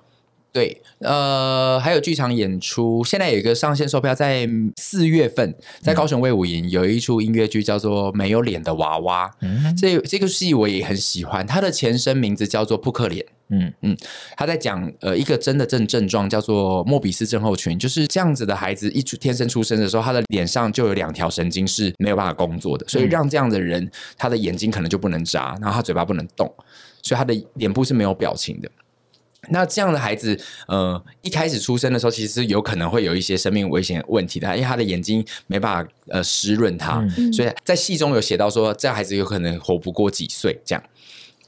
[0.51, 9.27] 对，呃，还有剧场演出，现在有一个上线售票，在四月份，在高雄卫武营有一出音乐剧，叫做《没有脸的娃娃》。
[9.41, 13.23] 嗯，这这个戏我也很喜欢，它的前身名字叫做《扑克脸》。
[13.51, 13.97] 嗯嗯，
[14.37, 26.51] 他在讲呃一个真的症症状叫做莫比斯症候群，就是这样子的孩子一出天生出生的时候，他的脸上就有两条神经是没有办法工作的，所以让这样的人他的眼睛可能就不能眨，然后他嘴巴不能动，
[27.01, 28.69] 所以他的脸部是没有表情的。
[29.47, 30.37] 那这样的孩子，
[30.67, 40.83] 呃，一开始出生的时候，其实有可能会有一些生命危险问题的，因为他的眼睛没办法呃湿润他，嗯、所以在戏中有写到说，这样孩子有可能活不过几岁，这样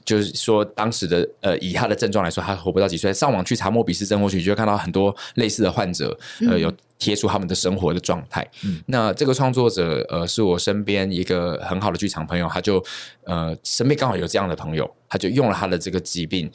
[0.03, 3.13] 就是说当时的呃，以他的症状来说，他活不到几岁。
[3.13, 6.17] 上网去查莫比斯症候群，就会看到很多类似的患者，
[6.49, 8.45] 呃，有贴出他们的生活的状态。
[8.63, 12.83] 嗯、那这个创作者，呃，是我身边一个很好的剧场朋友，他就
[13.25, 16.49] 呃身边刚好有这样的朋友，他就用了他的这个疾病。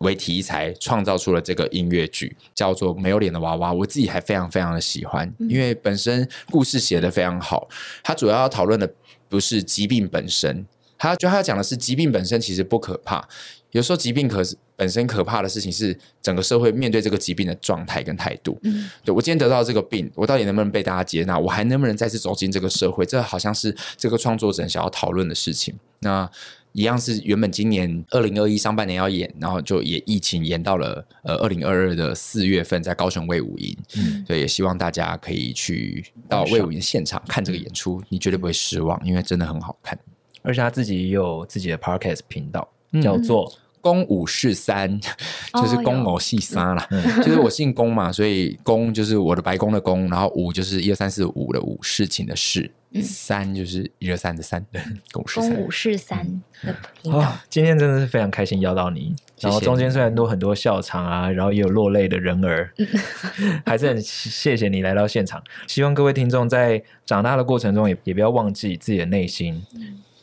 [0.00, 3.70] 为题材创造出了这个音乐剧，叫做《没有脸的娃娃》。
[3.74, 7.68] 我自己还非常非常的喜欢，因为本身故事写得非常好。
[8.02, 8.90] 它主要要讨论的
[9.28, 13.28] 不是疾病本身，他就他要讲的是疾病本身其实不可怕。
[13.72, 18.58] 有时候疾病可是本身可怕的事情是整个社会面对这个疾病的状态跟态度。
[18.62, 21.38] 嗯，对，我今天得到这个病，我到底能不能被大家接纳？
[21.38, 23.04] 我还能不能再次走进这个社会？
[23.04, 25.78] 这好像是这个创作者想要讨论的事情。
[25.98, 26.30] 那。
[26.72, 39.98] 一样是原本今年二零二一上半年要演，然后就也疫情延到了呃二零二二的四月份，在高雄卫武营，嗯，所以也希望大家可以去到卫武营现场看这个演出，你绝对不会失望，因为真的很好看。
[40.42, 42.66] 而且他自己也有自己的 podcast 频道，
[43.02, 43.52] 叫做
[43.82, 44.98] “公五四三”，
[45.54, 46.88] 就是公偶戏三啦，
[47.24, 52.70] 就是我姓公嘛，所以公就是我的白宫的公，然后五就是一二三四五的五事情的事。
[53.02, 54.64] 三就是一二三的三，
[55.12, 56.24] 公五是三
[56.62, 57.18] 的频道。
[57.18, 62.72] 哦，今天真的是非常开心邀到你，然后中间虽然都很多笑场啊，然后也有落泪的人儿，
[63.64, 65.40] 还是很谢谢你来到现场。
[65.68, 69.64] 希望各位听众在长大的过程中也也不要忘记自己的内心，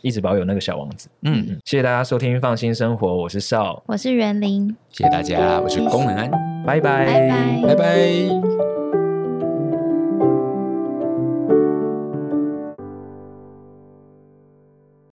[0.01, 1.07] 一直保有那个小王子。
[1.21, 1.45] 嗯。
[1.47, 6.29] 嗯，谢谢大家收听《放心生活》，我是少，我是袁林，谢谢大家，我是功能安，
[6.65, 8.76] 拜拜，拜拜，拜拜。